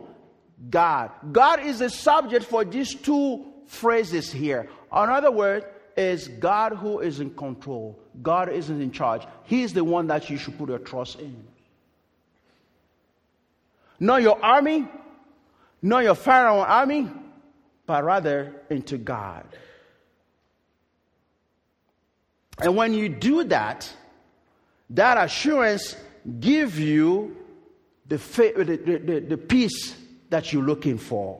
God. 0.69 1.11
God 1.31 1.61
is 1.61 1.79
the 1.79 1.89
subject 1.89 2.45
for 2.45 2.65
these 2.65 2.93
two 2.93 3.45
phrases 3.67 4.31
here. 4.31 4.69
In 4.91 5.09
other 5.09 5.31
words, 5.31 5.65
is 5.99 6.27
God 6.27 6.73
who 6.73 6.99
is 6.99 7.19
in 7.19 7.31
control. 7.31 7.99
God 8.21 8.49
isn't 8.49 8.81
in 8.81 8.91
charge. 8.91 9.23
He 9.43 9.63
is 9.63 9.73
the 9.73 9.83
one 9.83 10.07
that 10.07 10.29
you 10.29 10.37
should 10.37 10.57
put 10.57 10.69
your 10.69 10.79
trust 10.79 11.19
in. 11.19 11.43
Not 13.99 14.21
your 14.21 14.43
army, 14.43 14.87
not 15.81 16.03
your 16.03 16.15
Pharaoh 16.15 16.61
army, 16.61 17.11
but 17.85 18.03
rather 18.03 18.61
into 18.69 18.97
God. 18.97 19.45
And 22.61 22.75
when 22.75 22.93
you 22.93 23.09
do 23.09 23.43
that, 23.45 23.91
that 24.91 25.17
assurance 25.17 25.95
give 26.39 26.79
you 26.79 27.35
the, 28.07 28.17
the, 28.17 28.99
the, 29.05 29.19
the 29.19 29.37
peace 29.37 29.95
that 30.29 30.51
you're 30.51 30.63
looking 30.63 30.97
for. 30.97 31.39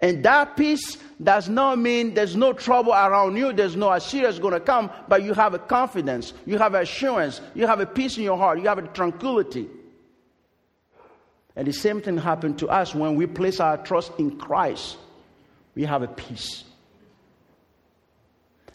And 0.00 0.24
that 0.24 0.56
peace 0.56 0.96
does 1.22 1.48
not 1.48 1.78
mean 1.78 2.14
there's 2.14 2.36
no 2.36 2.52
trouble 2.52 2.92
around 2.92 3.36
you, 3.36 3.52
there's 3.52 3.74
no 3.74 3.92
Assyria 3.92 4.32
going 4.38 4.54
to 4.54 4.60
come, 4.60 4.90
but 5.08 5.24
you 5.24 5.34
have 5.34 5.54
a 5.54 5.58
confidence, 5.58 6.32
you 6.46 6.56
have 6.58 6.74
assurance, 6.74 7.40
you 7.54 7.66
have 7.66 7.80
a 7.80 7.86
peace 7.86 8.16
in 8.16 8.22
your 8.22 8.38
heart, 8.38 8.60
you 8.60 8.68
have 8.68 8.78
a 8.78 8.86
tranquility. 8.88 9.68
And 11.56 11.66
the 11.66 11.72
same 11.72 12.00
thing 12.00 12.16
happened 12.16 12.60
to 12.60 12.68
us 12.68 12.94
when 12.94 13.16
we 13.16 13.26
place 13.26 13.58
our 13.58 13.76
trust 13.78 14.12
in 14.18 14.38
Christ. 14.38 14.96
We 15.74 15.82
have 15.84 16.02
a 16.02 16.08
peace. 16.08 16.62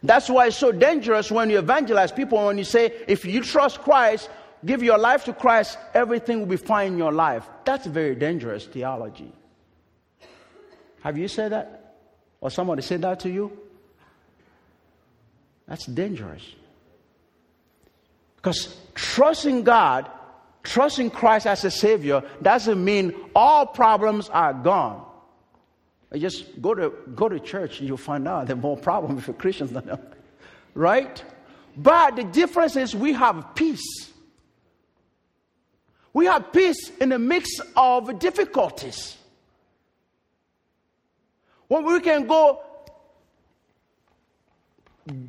That's 0.04 0.30
why 0.30 0.48
it's 0.48 0.58
so 0.58 0.72
dangerous 0.74 1.32
when 1.32 1.50
you 1.50 1.60
evangelize 1.60 2.12
people, 2.12 2.46
when 2.46 2.58
you 2.58 2.66
say, 2.66 2.94
if 3.08 3.24
you 3.24 3.42
trust 3.42 3.80
Christ, 3.80 4.30
give 4.66 4.84
your 4.84 4.98
life 4.98 5.24
to 5.26 5.34
Christ, 5.34 5.78
everything 5.94 6.40
will 6.40 6.48
be 6.48 6.58
fine 6.58 6.94
in 6.94 6.98
your 6.98 7.14
life. 7.14 7.48
That's 7.64 7.86
very 7.86 8.16
dangerous 8.16 8.66
theology. 8.66 9.32
Have 11.02 11.18
you 11.18 11.30
said 11.30 11.54
that? 11.54 11.96
Or 12.42 12.52
somebody 12.52 12.82
said 12.82 13.02
that 13.02 13.22
to 13.22 13.30
you? 13.30 13.58
That's 15.68 15.86
dangerous. 15.86 16.44
Because 18.36 18.76
trusting 18.96 19.64
God, 19.64 20.12
trusting 20.64 21.12
Christ 21.12 21.48
as 21.48 21.64
a 21.64 21.72
Savior, 21.72 22.24
doesn't 22.42 22.84
mean 22.84 23.14
all 23.34 23.66
problems 23.66 24.28
are 24.28 24.54
gone. 24.54 25.06
Just 26.16 26.62
go 26.62 26.76
to, 26.76 26.94
go 27.16 27.28
to 27.28 27.40
church 27.40 27.80
and 27.80 27.88
you'll 27.88 27.98
find 27.98 28.28
out 28.28 28.48
there 28.48 28.56
are 28.56 28.60
more 28.60 28.78
problems 28.78 29.24
for 29.24 29.34
Christians 29.34 29.72
than 29.72 29.86
them. 29.86 30.00
Right? 30.76 31.24
But 31.76 32.16
the 32.16 32.24
difference 32.24 32.76
is 32.76 32.96
we 32.96 33.14
have 33.14 33.56
peace. 33.56 34.12
We 36.14 36.26
have 36.28 36.52
peace 36.54 36.92
in 37.02 37.10
the 37.10 37.20
mix 37.20 37.50
of 37.76 38.20
difficulties. 38.20 39.18
When 41.68 41.86
we 41.86 42.00
can 42.02 42.28
go 42.28 42.62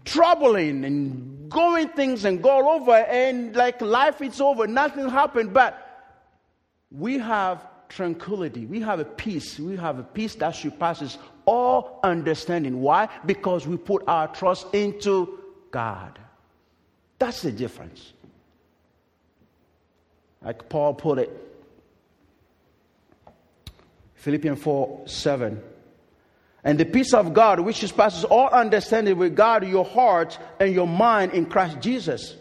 troubling 0.04 0.84
and 0.84 1.50
going 1.50 1.88
things 1.88 2.24
and 2.24 2.42
go 2.42 2.74
over 2.74 2.92
and 2.92 3.56
like 3.56 3.80
life 3.80 4.20
is 4.20 4.40
over, 4.40 4.66
nothing 4.66 5.08
happened, 5.08 5.54
but 5.54 5.80
we 6.90 7.18
have 7.18 7.66
tranquility, 7.94 8.66
we 8.66 8.80
have 8.80 8.98
a 8.98 9.04
peace, 9.04 9.58
we 9.58 9.76
have 9.76 9.98
a 9.98 10.02
peace 10.02 10.34
that 10.36 10.54
surpasses 10.56 11.16
all 11.46 12.00
understanding. 12.02 12.80
Why? 12.80 13.08
Because 13.24 13.66
we 13.66 13.76
put 13.76 14.02
our 14.08 14.28
trust 14.28 14.66
into 14.74 15.38
God. 15.70 16.18
That's 17.18 17.42
the 17.42 17.52
difference. 17.52 18.12
Like 20.42 20.68
Paul 20.68 20.94
put 20.94 21.18
it, 21.18 21.30
Philippians 24.16 24.60
4 24.60 25.04
7. 25.06 25.62
And 26.66 26.80
the 26.80 26.86
peace 26.86 27.12
of 27.12 27.34
God, 27.34 27.60
which 27.60 27.76
surpasses 27.76 28.24
all 28.24 28.48
understanding, 28.48 29.18
will 29.18 29.30
guard 29.30 29.64
your 29.66 29.84
heart 29.84 30.38
and 30.58 30.74
your 30.74 30.88
mind 30.88 31.32
in 31.32 31.46
Christ 31.46 31.78
Jesus. 31.80 32.34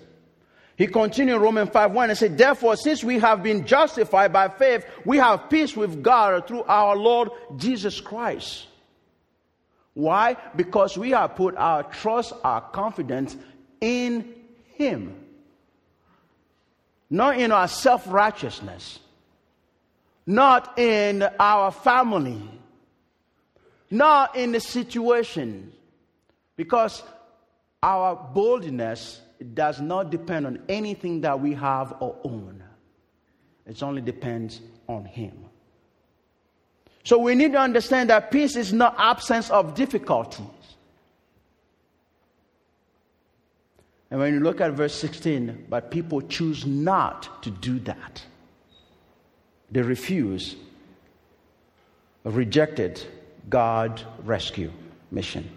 He 0.76 0.88
continued 0.88 1.36
in 1.36 1.42
Romans 1.42 1.70
5 1.70 1.92
1 1.92 2.10
and 2.10 2.18
said, 2.18 2.38
Therefore, 2.38 2.76
since 2.76 3.04
we 3.04 3.20
have 3.20 3.44
been 3.44 3.66
justified 3.66 4.34
by 4.34 4.50
faith, 4.50 4.86
we 5.06 5.18
have 5.18 5.50
peace 5.50 5.76
with 5.76 6.02
God 6.02 6.48
through 6.48 6.64
our 6.64 6.96
Lord 6.96 7.30
Jesus 7.58 8.02
Christ. 8.02 8.68
Why? 9.94 10.38
Because 10.56 10.98
we 10.98 11.12
have 11.12 11.36
put 11.36 11.56
our 11.56 11.84
trust, 11.84 12.34
our 12.44 12.62
confidence 12.62 13.38
in 13.80 14.34
Him, 14.76 15.16
not 17.10 17.40
in 17.40 17.52
our 17.52 17.68
self 17.68 18.06
righteousness, 18.08 19.00
not 20.26 20.80
in 20.80 21.24
our 21.40 21.72
family 21.72 22.42
not 23.94 24.36
in 24.36 24.52
the 24.52 24.60
situation. 24.60 25.72
Because 26.58 27.04
our 27.82 28.16
boldness 28.16 29.22
does 29.44 29.82
not 29.82 30.10
depend 30.10 30.46
on 30.48 30.60
anything 30.70 31.22
that 31.22 31.40
we 31.40 31.54
have 31.54 31.96
or 32.00 32.18
own, 32.24 32.64
it 33.66 33.82
only 33.84 34.02
depends 34.02 34.62
on 34.88 35.06
Him. 35.06 35.46
So 37.04 37.18
we 37.18 37.36
need 37.36 37.52
to 37.52 37.60
understand 37.60 38.10
that 38.10 38.32
peace 38.32 38.56
is 38.56 38.72
not 38.72 38.96
absence 38.98 39.50
of 39.50 39.76
difficulties. 39.76 40.46
And 44.10 44.20
when 44.20 44.34
you 44.34 44.40
look 44.40 44.62
at 44.62 44.72
verse 44.74 44.94
16, 44.94 45.66
but 45.70 45.90
people 45.90 46.22
choose 46.22 46.66
not 46.66 47.42
to 47.44 47.50
do 47.50 47.80
that. 47.80 48.24
They 49.72 49.82
refuse, 49.82 50.56
rejected 52.24 53.04
God 53.50 54.02
rescue 54.24 54.72
mission. 55.10 55.50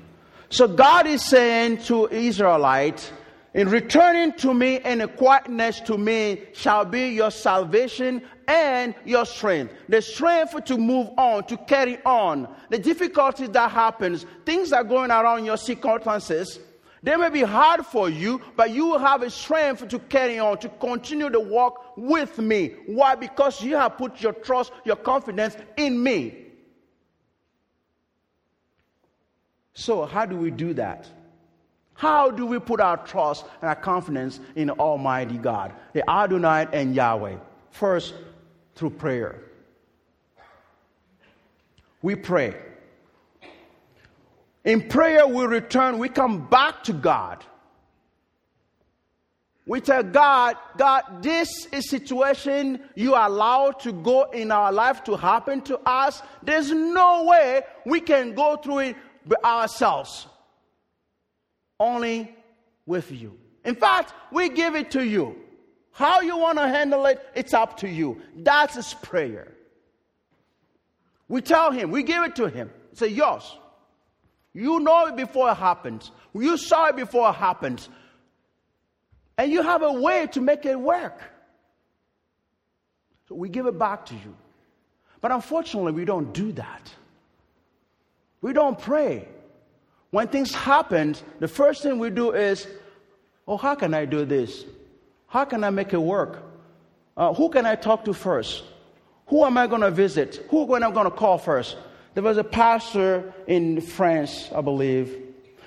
So 0.49 0.66
God 0.66 1.07
is 1.07 1.22
saying 1.29 1.79
to 1.85 2.09
Israelites, 2.09 3.12
in 3.57 3.71
returning 3.71 4.35
to 4.35 4.53
me 4.53 4.81
and 4.81 5.01
in 5.01 5.09
quietness 5.09 5.81
to 5.81 5.97
me 5.97 6.42
shall 6.53 6.85
be 6.85 7.09
your 7.09 7.31
salvation 7.31 8.21
and 8.47 8.95
your 9.07 9.25
strength. 9.25 9.73
The 9.88 10.03
strength 10.03 10.62
to 10.66 10.77
move 10.77 11.09
on, 11.16 11.45
to 11.45 11.57
carry 11.57 11.97
on. 12.05 12.55
The 12.69 12.79
difficulties 12.79 13.49
that 13.49 13.71
happens, 13.71 14.27
things 14.45 14.75
are 14.75 14.85
going 14.85 15.11
around 15.11 15.47
your 15.47 15.57
circumstances. 15.57 16.61
They 17.03 17.16
may 17.16 17.31
be 17.31 17.40
hard 17.40 17.87
for 17.87 18.11
you, 18.11 18.42
but 18.57 18.73
you 18.73 18.88
will 18.88 18.99
have 18.99 19.23
a 19.23 19.31
strength 19.31 19.88
to 19.88 19.99
carry 20.01 20.38
on, 20.38 20.59
to 20.59 20.69
continue 20.69 21.31
the 21.31 21.40
walk 21.40 21.97
with 21.97 22.37
me. 22.37 22.75
Why? 22.85 23.14
Because 23.14 23.62
you 23.62 23.77
have 23.77 23.97
put 23.97 24.21
your 24.21 24.35
trust, 24.35 24.71
your 24.85 24.97
confidence 24.97 25.57
in 25.79 26.03
me. 26.03 26.45
So, 29.73 30.05
how 30.05 30.27
do 30.27 30.37
we 30.37 30.51
do 30.51 30.75
that? 30.75 31.09
How 31.96 32.30
do 32.30 32.46
we 32.46 32.59
put 32.59 32.80
our 32.80 32.98
trust 32.98 33.44
and 33.61 33.68
our 33.68 33.76
confidence 33.76 34.38
in 34.54 34.70
Almighty 34.70 35.38
God, 35.38 35.72
the 35.92 36.09
Adonai 36.09 36.66
and 36.72 36.94
Yahweh? 36.94 37.37
First, 37.70 38.14
through 38.74 38.90
prayer. 38.90 39.40
We 42.02 42.14
pray. 42.14 42.54
In 44.64 44.88
prayer, 44.88 45.26
we 45.26 45.44
return, 45.46 45.98
we 45.98 46.09
come 46.09 46.46
back 46.48 46.85
to 46.85 46.92
God. 46.92 47.44
We 49.66 49.80
tell 49.80 50.04
God, 50.04 50.56
God, 50.76 51.22
this 51.22 51.66
is 51.72 51.90
situation 51.90 52.80
you 52.94 53.14
allow 53.14 53.72
to 53.72 53.92
go 53.92 54.24
in 54.30 54.52
our 54.52 54.72
life 54.72 55.02
to 55.04 55.16
happen 55.16 55.61
to 55.62 55.78
us. 55.88 56.22
There's 56.42 56.70
no 56.70 57.24
way 57.24 57.62
we 57.85 58.00
can 58.00 58.35
go 58.35 58.56
through 58.56 58.78
it 58.78 58.96
by 59.26 59.37
ourselves, 59.44 60.28
only 61.79 62.35
with 62.87 63.11
you. 63.12 63.37
In 63.65 63.75
fact, 63.75 64.15
we 64.31 64.49
give 64.49 64.75
it 64.75 64.93
to 64.93 65.05
you. 65.05 65.37
How 65.93 66.21
you 66.21 66.37
want 66.37 66.59
to 66.59 66.69
handle 66.69 67.07
it, 67.07 67.27
it's 67.35 67.55
up 67.55 67.79
to 67.79 67.89
you. 67.89 68.21
That's 68.37 68.75
his 68.75 68.95
prayer. 68.95 69.53
We 71.29 71.41
tell 71.41 71.71
him, 71.71 71.91
we 71.91 72.03
give 72.03 72.23
it 72.23 72.37
to 72.37 72.49
him. 72.49 72.71
Say, 72.93 73.09
yours. 73.09 73.57
You 74.53 74.81
know 74.81 75.07
it 75.07 75.17
before 75.17 75.51
it 75.51 75.57
happens. 75.57 76.11
You 76.35 76.57
saw 76.57 76.87
it 76.87 76.97
before 76.97 77.31
it 77.31 77.35
happens. 77.35 77.89
And 79.37 79.51
you 79.53 79.62
have 79.62 79.83
a 79.83 79.93
way 79.93 80.29
to 80.33 80.41
make 80.41 80.65
it 80.65 80.79
work. 80.79 81.21
So 83.29 83.35
we 83.35 83.49
give 83.49 83.67
it 83.67 83.79
back 83.79 84.07
to 84.07 84.15
you. 84.15 84.35
But 85.21 85.33
unfortunately, 85.33 85.93
we 85.93 86.05
don't 86.05 86.33
do 86.33 86.53
that. 86.53 86.91
We 88.41 88.53
don't 88.53 88.79
pray. 88.79 89.29
When 90.11 90.29
things 90.29 90.55
happen, 90.55 91.16
the 91.40 91.49
first 91.49 91.83
thing 91.83 91.99
we 91.99 92.11
do 92.11 92.33
is, 92.33 92.66
oh, 93.47 93.57
how 93.57 93.75
can 93.75 93.95
I 93.95 94.05
do 94.05 94.25
this? 94.25 94.64
How 95.27 95.45
can 95.45 95.64
I 95.64 95.71
make 95.71 95.92
it 95.92 96.01
work? 96.01 96.42
Uh, 97.16 97.33
who 97.35 97.49
can 97.49 97.66
I 97.66 97.75
talk 97.75 98.05
to 98.05 98.12
first? 98.12 98.64
Who 99.29 99.45
am 99.45 99.59
I 99.59 99.66
going 99.66 99.81
to 99.81 99.90
visit? 99.90 100.47
Who 100.51 100.62
am 100.75 100.83
I 100.83 100.90
going 100.90 101.05
to 101.05 101.11
call 101.11 101.38
first? 101.38 101.77
There 102.14 102.23
was 102.23 102.38
a 102.38 102.45
pastor 102.45 103.35
in 103.47 103.81
France, 103.81 104.51
I 104.55 104.61
believe. 104.61 105.23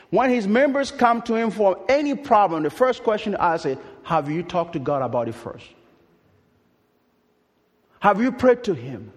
When 0.10 0.32
his 0.32 0.47
members 0.47 0.89
come 0.89 1.21
to 1.23 1.36
him 1.36 1.52
for 1.52 1.86
any 1.88 2.15
problem, 2.15 2.63
the 2.63 2.69
first 2.69 3.04
question 3.04 3.36
I 3.36 3.58
say, 3.58 3.78
Have 4.04 4.30
you 4.30 4.41
talked 4.41 4.73
to 4.73 4.80
God 4.80 5.02
about 5.02 5.28
it 5.28 5.36
first? 5.36 5.65
Have 7.99 8.21
you 8.21 8.32
prayed 8.32 8.63
to 8.63 8.73
him? 8.73 9.12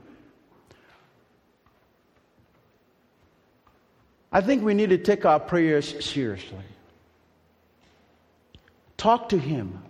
I 4.32 4.40
think 4.40 4.64
we 4.64 4.72
need 4.72 4.90
to 4.90 4.98
take 4.98 5.26
our 5.26 5.38
prayers 5.38 6.04
seriously. 6.04 6.64
Talk 8.96 9.28
to 9.28 9.38
Him. 9.38 9.82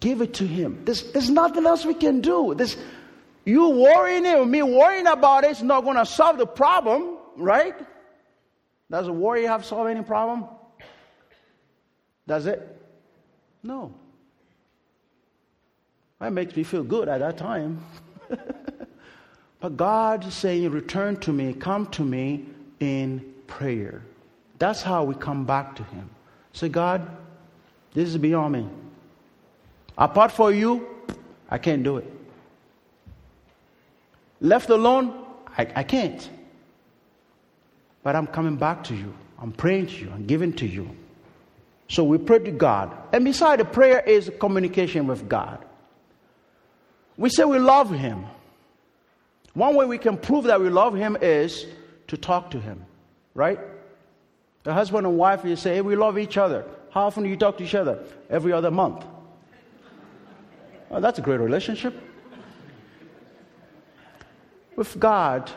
Give 0.00 0.22
it 0.22 0.34
to 0.34 0.46
Him. 0.46 0.82
There's, 0.84 1.12
there's 1.12 1.28
nothing 1.28 1.66
else 1.66 1.84
we 1.84 1.94
can 1.94 2.22
do. 2.22 2.54
There's, 2.54 2.76
you 3.44 3.68
worrying 3.68 4.24
it, 4.24 4.42
me 4.46 4.62
worrying 4.62 5.06
about 5.06 5.44
it 5.44 5.50
is 5.50 5.62
not 5.62 5.84
going 5.84 5.96
to 5.96 6.06
solve 6.06 6.38
the 6.38 6.46
problem, 6.46 7.18
right? 7.36 7.74
Does 8.90 9.08
a 9.08 9.12
worry 9.12 9.44
have 9.44 9.64
solved 9.64 9.90
any 9.90 10.02
problem? 10.02 10.46
Does 12.26 12.46
it? 12.46 12.80
No. 13.62 13.92
That 16.18 16.32
makes 16.32 16.56
me 16.56 16.62
feel 16.62 16.84
good 16.84 17.08
at 17.08 17.18
that 17.18 17.36
time. 17.36 17.84
but 19.60 19.76
God 19.76 20.26
is 20.26 20.34
saying, 20.34 20.70
Return 20.70 21.18
to 21.20 21.32
me, 21.32 21.52
come 21.52 21.86
to 21.88 22.02
me 22.02 22.46
in 22.80 23.33
prayer. 23.46 24.02
That's 24.58 24.82
how 24.82 25.04
we 25.04 25.14
come 25.14 25.44
back 25.44 25.76
to 25.76 25.84
Him. 25.84 26.10
Say, 26.52 26.68
God, 26.68 27.08
this 27.92 28.08
is 28.08 28.18
beyond 28.18 28.54
me. 28.54 28.68
Apart 29.96 30.32
from 30.32 30.54
you, 30.54 30.86
I 31.50 31.58
can't 31.58 31.82
do 31.82 31.98
it. 31.98 32.10
Left 34.40 34.68
alone, 34.70 35.24
I, 35.56 35.66
I 35.76 35.82
can't. 35.82 36.28
But 38.02 38.16
I'm 38.16 38.26
coming 38.26 38.56
back 38.56 38.84
to 38.84 38.94
you. 38.94 39.14
I'm 39.40 39.52
praying 39.52 39.86
to 39.88 39.94
you. 39.94 40.10
I'm 40.10 40.26
giving 40.26 40.52
to 40.54 40.66
you. 40.66 40.90
So 41.88 42.04
we 42.04 42.18
pray 42.18 42.38
to 42.40 42.50
God. 42.50 42.96
And 43.12 43.24
beside 43.24 43.60
the 43.60 43.64
prayer 43.64 44.00
is 44.00 44.30
communication 44.40 45.06
with 45.06 45.28
God. 45.28 45.64
We 47.16 47.28
say 47.28 47.44
we 47.44 47.58
love 47.58 47.90
Him. 47.90 48.26
One 49.54 49.76
way 49.76 49.86
we 49.86 49.98
can 49.98 50.16
prove 50.16 50.44
that 50.44 50.60
we 50.60 50.68
love 50.68 50.94
Him 50.94 51.16
is 51.20 51.66
to 52.08 52.16
talk 52.16 52.50
to 52.50 52.60
Him, 52.60 52.84
right? 53.34 53.58
The 54.62 54.72
husband 54.72 55.06
and 55.06 55.18
wife, 55.18 55.44
you 55.44 55.56
say, 55.56 55.74
hey, 55.74 55.80
we 55.80 55.96
love 55.96 56.18
each 56.18 56.36
other. 56.36 56.64
How 56.90 57.06
often 57.06 57.24
do 57.24 57.28
you 57.28 57.36
talk 57.36 57.58
to 57.58 57.64
each 57.64 57.74
other? 57.74 58.04
Every 58.30 58.52
other 58.52 58.70
month. 58.70 59.04
Well, 60.88 61.00
that's 61.00 61.18
a 61.18 61.22
great 61.22 61.40
relationship. 61.40 61.94
With 64.76 64.98
God, 64.98 65.50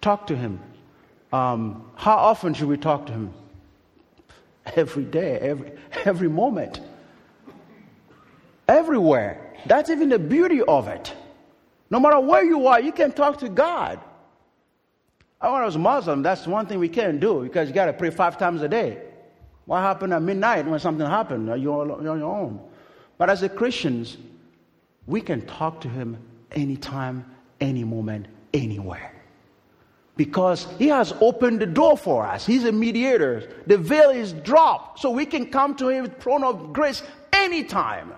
talk 0.00 0.26
to 0.28 0.36
Him. 0.36 0.60
Um, 1.32 1.90
how 1.96 2.16
often 2.16 2.54
should 2.54 2.68
we 2.68 2.76
talk 2.76 3.06
to 3.06 3.12
Him? 3.12 3.34
Every 4.74 5.04
day, 5.04 5.38
every, 5.38 5.72
every 6.04 6.28
moment, 6.28 6.80
everywhere. 8.68 9.54
That's 9.66 9.90
even 9.90 10.08
the 10.08 10.18
beauty 10.18 10.62
of 10.62 10.88
it. 10.88 11.12
No 11.90 12.00
matter 12.00 12.18
where 12.20 12.44
you 12.44 12.66
are, 12.66 12.80
you 12.80 12.92
can 12.92 13.12
talk 13.12 13.38
to 13.38 13.48
God. 13.48 14.00
When 15.38 15.52
I 15.52 15.64
was 15.64 15.76
Muslim, 15.76 16.22
that's 16.22 16.46
one 16.46 16.66
thing 16.66 16.78
we 16.78 16.88
can't 16.88 17.20
do 17.20 17.42
because 17.42 17.68
you 17.68 17.74
got 17.74 17.86
to 17.86 17.92
pray 17.92 18.10
five 18.10 18.38
times 18.38 18.62
a 18.62 18.68
day. 18.68 19.02
What 19.66 19.80
happened 19.80 20.14
at 20.14 20.22
midnight 20.22 20.66
when 20.66 20.78
something 20.80 21.06
happened? 21.06 21.46
You're 21.60 21.92
on 21.92 22.04
your 22.04 22.22
own. 22.22 22.60
But 23.18 23.30
as 23.30 23.42
a 23.42 23.48
Christians, 23.48 24.16
we 25.06 25.20
can 25.20 25.44
talk 25.46 25.80
to 25.82 25.88
Him 25.88 26.16
anytime, 26.52 27.24
any 27.60 27.84
moment, 27.84 28.26
anywhere. 28.54 29.12
Because 30.16 30.66
He 30.78 30.88
has 30.88 31.12
opened 31.20 31.60
the 31.60 31.66
door 31.66 31.98
for 31.98 32.26
us. 32.26 32.46
He's 32.46 32.64
a 32.64 32.72
mediator. 32.72 33.50
The 33.66 33.76
veil 33.76 34.10
is 34.10 34.32
dropped, 34.32 35.00
so 35.00 35.10
we 35.10 35.26
can 35.26 35.50
come 35.50 35.74
to 35.76 35.88
Him 35.88 36.06
throne 36.20 36.44
of 36.44 36.72
grace 36.72 37.02
anytime. 37.32 38.14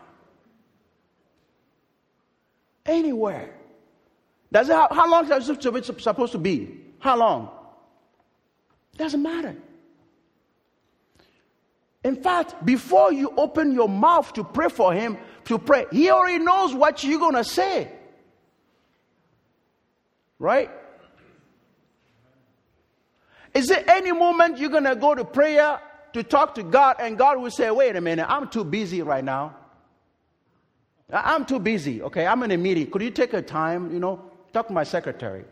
Anywhere. 2.87 3.55
Does 4.53 4.69
it, 4.69 4.75
how, 4.75 4.89
how 4.91 5.11
long 5.11 5.31
is 5.31 5.49
it 5.49 5.63
supposed 6.03 6.33
to 6.33 6.39
be? 6.39 6.88
How 6.99 7.17
long? 7.17 7.51
Doesn't 8.97 9.23
matter. 9.23 9.57
In 12.05 12.17
fact, 12.17 12.65
before 12.65 13.13
you 13.13 13.33
open 13.37 13.73
your 13.73 13.89
mouth 13.89 14.33
to 14.35 14.45
pray 14.45 14.69
for 14.69 14.93
him, 14.93 15.19
to 15.47 15.59
pray, 15.59 15.87
he 15.91 16.11
already 16.11 16.43
knows 16.43 16.75
what 16.75 17.03
you're 17.05 17.19
going 17.19 17.35
to 17.35 17.45
say. 17.45 17.91
Right? 20.39 20.71
Is 23.55 23.67
there 23.67 23.83
any 23.89 24.13
moment 24.13 24.59
you're 24.59 24.71
going 24.71 24.85
to 24.85 24.95
go 24.95 25.15
to 25.15 25.25
prayer 25.25 25.81
to 26.13 26.23
talk 26.23 26.55
to 26.55 26.63
God 26.63 26.97
and 27.01 27.19
God 27.19 27.41
will 27.41 27.51
say, 27.51 27.71
wait 27.71 27.97
a 27.97 28.01
minute, 28.01 28.27
I'm 28.29 28.49
too 28.49 28.65
busy 28.65 29.03
right 29.03 29.25
now? 29.25 29.57
I'm 31.11 31.45
too 31.45 31.59
busy, 31.59 32.03
okay? 32.03 32.27
I'm 32.27 32.43
in 32.43 32.51
a 32.51 32.57
meeting. 32.57 32.91
Could 32.91 33.03
you 33.03 33.11
take 33.11 33.33
a 33.33 33.43
time, 33.43 33.93
you 33.93 33.99
know, 33.99 34.31
talk 34.53 34.69
to 34.69 34.73
my 34.75 34.85
secretary? 34.85 35.45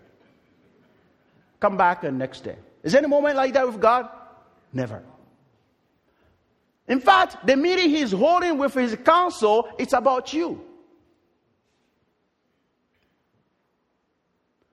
Come 1.61 1.77
back 1.77 2.03
the 2.03 2.13
next 2.13 2.45
day. 2.45 2.57
Is 2.83 2.93
there 2.93 3.01
any 3.01 3.09
moment 3.09 3.37
like 3.37 3.55
that 3.55 3.67
with 3.67 3.81
God? 3.81 4.09
Never. 4.73 5.03
In 6.89 7.01
fact, 7.01 7.47
the 7.47 7.57
meeting 7.57 7.91
he's 7.91 8.13
holding 8.13 8.59
with 8.59 8.75
his 8.75 8.97
council, 9.05 9.69
it's 9.79 9.93
about 9.93 10.33
you. 10.33 10.61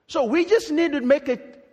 So 0.06 0.24
we 0.24 0.44
just 0.44 0.70
need 0.70 0.92
to 0.92 1.00
make 1.00 1.28
it, 1.28 1.66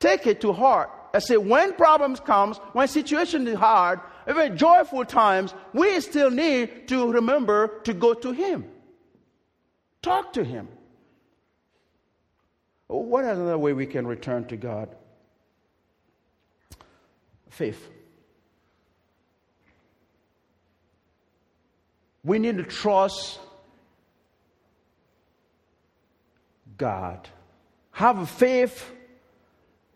take 0.00 0.26
it 0.26 0.40
to 0.40 0.52
heart. 0.52 0.90
I 1.12 1.20
say, 1.20 1.36
when 1.36 1.74
problems 1.74 2.18
comes, 2.18 2.56
when 2.72 2.88
situation 2.88 3.46
is 3.46 3.56
hard, 3.56 4.00
even 4.28 4.56
joyful 4.56 5.04
times, 5.04 5.54
we 5.72 6.00
still 6.00 6.30
need 6.30 6.88
to 6.88 7.12
remember 7.12 7.80
to 7.84 7.94
go 7.94 8.14
to 8.14 8.32
him. 8.32 8.64
Talk 10.02 10.32
to 10.32 10.42
him. 10.42 10.66
What 13.02 13.24
is 13.24 13.38
another 13.38 13.58
way 13.58 13.72
we 13.72 13.86
can 13.86 14.06
return 14.06 14.46
to 14.46 14.56
God? 14.56 14.88
Faith. 17.50 17.88
We 22.24 22.38
need 22.38 22.56
to 22.56 22.62
trust 22.62 23.38
God. 26.76 27.28
Have 27.92 28.18
a 28.18 28.26
faith 28.26 28.90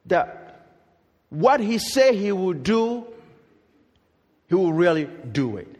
that 0.06 0.66
what 1.30 1.60
He 1.60 1.78
said 1.78 2.14
He 2.14 2.32
will 2.32 2.52
do, 2.52 3.06
He 4.48 4.54
will 4.54 4.72
really 4.72 5.06
do 5.06 5.56
it. 5.56 5.77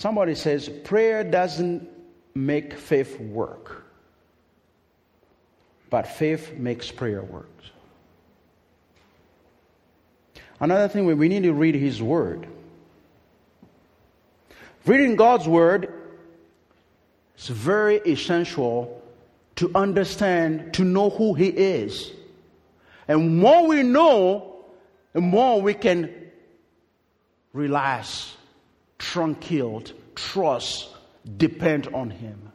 Somebody 0.00 0.34
says 0.34 0.66
prayer 0.66 1.22
doesn't 1.22 1.86
make 2.34 2.72
faith 2.72 3.20
work, 3.20 3.84
but 5.90 6.06
faith 6.06 6.54
makes 6.54 6.90
prayer 6.90 7.22
work. 7.22 7.50
Another 10.58 10.88
thing, 10.88 11.04
we 11.04 11.28
need 11.28 11.42
to 11.42 11.52
read 11.52 11.74
His 11.74 12.02
Word. 12.02 12.46
Reading 14.86 15.16
God's 15.16 15.46
Word 15.46 15.92
is 17.36 17.48
very 17.48 17.98
essential 17.98 19.02
to 19.56 19.70
understand, 19.74 20.72
to 20.74 20.82
know 20.82 21.10
who 21.10 21.34
He 21.34 21.48
is. 21.48 22.10
And 23.06 23.36
more 23.36 23.66
we 23.66 23.82
know, 23.82 24.64
the 25.12 25.20
more 25.20 25.60
we 25.60 25.74
can 25.74 26.10
relax, 27.52 28.34
tranquil, 29.00 29.82
trust, 30.14 30.90
depend 31.36 31.88
on 31.88 32.10
Him. 32.10 32.52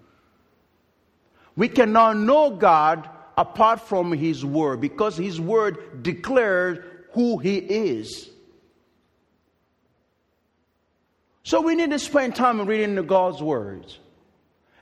We 1.58 1.68
cannot 1.68 2.18
know 2.18 2.52
God 2.52 3.10
apart 3.38 3.82
from 3.82 4.14
His 4.14 4.46
Word 4.46 4.80
because 4.80 5.18
His 5.18 5.42
Word 5.42 6.04
declares 6.04 6.80
who 7.12 7.38
He 7.40 7.58
is. 7.58 8.30
So 11.44 11.62
we 11.62 11.76
need 11.76 11.92
to 11.92 12.00
spend 12.00 12.36
time 12.36 12.66
reading 12.66 12.96
the 12.96 13.04
God's 13.04 13.42
words. 13.42 14.00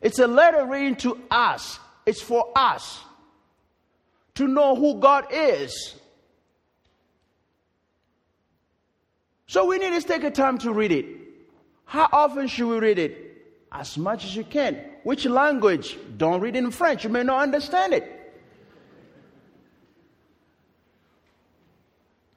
It's 0.02 0.20
a 0.20 0.28
letter 0.28 0.66
written 0.66 0.96
to 0.98 1.20
us. 1.32 1.80
It's 2.06 2.22
for 2.22 2.52
us 2.56 3.02
to 4.36 4.48
know 4.48 4.76
who 4.76 5.00
God 5.00 5.28
is. 5.32 5.96
So 9.48 9.66
we 9.66 9.78
need 9.78 9.94
to 9.94 10.06
take 10.06 10.24
a 10.24 10.32
time 10.32 10.58
to 10.60 10.74
read 10.74 10.92
it. 10.92 11.23
How 11.86 12.10
often 12.12 12.48
should 12.48 12.68
we 12.68 12.80
read 12.80 13.00
it? 13.00 13.30
As 13.72 13.98
much 13.98 14.26
as 14.26 14.36
you 14.36 14.44
can. 14.44 14.76
Which 15.04 15.26
language? 15.26 15.98
Don't 16.18 16.42
read 16.42 16.56
in 16.56 16.72
French. 16.72 17.04
You 17.04 17.10
may 17.10 17.24
not 17.24 17.42
understand 17.42 17.94
it. 17.94 18.34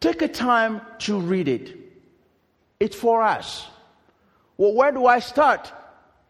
Take 0.00 0.22
a 0.22 0.28
time 0.28 0.80
to 1.00 1.20
read 1.20 1.48
it. 1.48 1.76
It's 2.78 2.96
for 2.96 3.22
us. 3.22 3.66
Well, 4.56 4.74
where 4.74 4.92
do 4.92 5.06
I 5.06 5.18
start? 5.18 5.72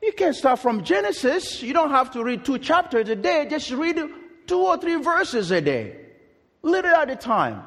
You 0.02 0.12
can 0.12 0.35
start 0.35 0.61
from 0.61 0.85
Genesis. 0.85 1.62
You 1.62 1.72
don't 1.72 1.90
have 1.90 2.11
to 2.12 2.22
read 2.22 2.44
two 2.44 2.59
chapters 2.59 3.09
a 3.09 3.16
day. 3.16 3.46
Just 3.48 3.70
read 3.70 4.00
two 4.46 4.59
or 4.59 4.79
three 4.79 4.96
verses 4.96 5.50
a 5.50 5.61
day, 5.61 5.96
little 6.62 6.94
at 6.94 7.11
a 7.11 7.16
time. 7.16 7.62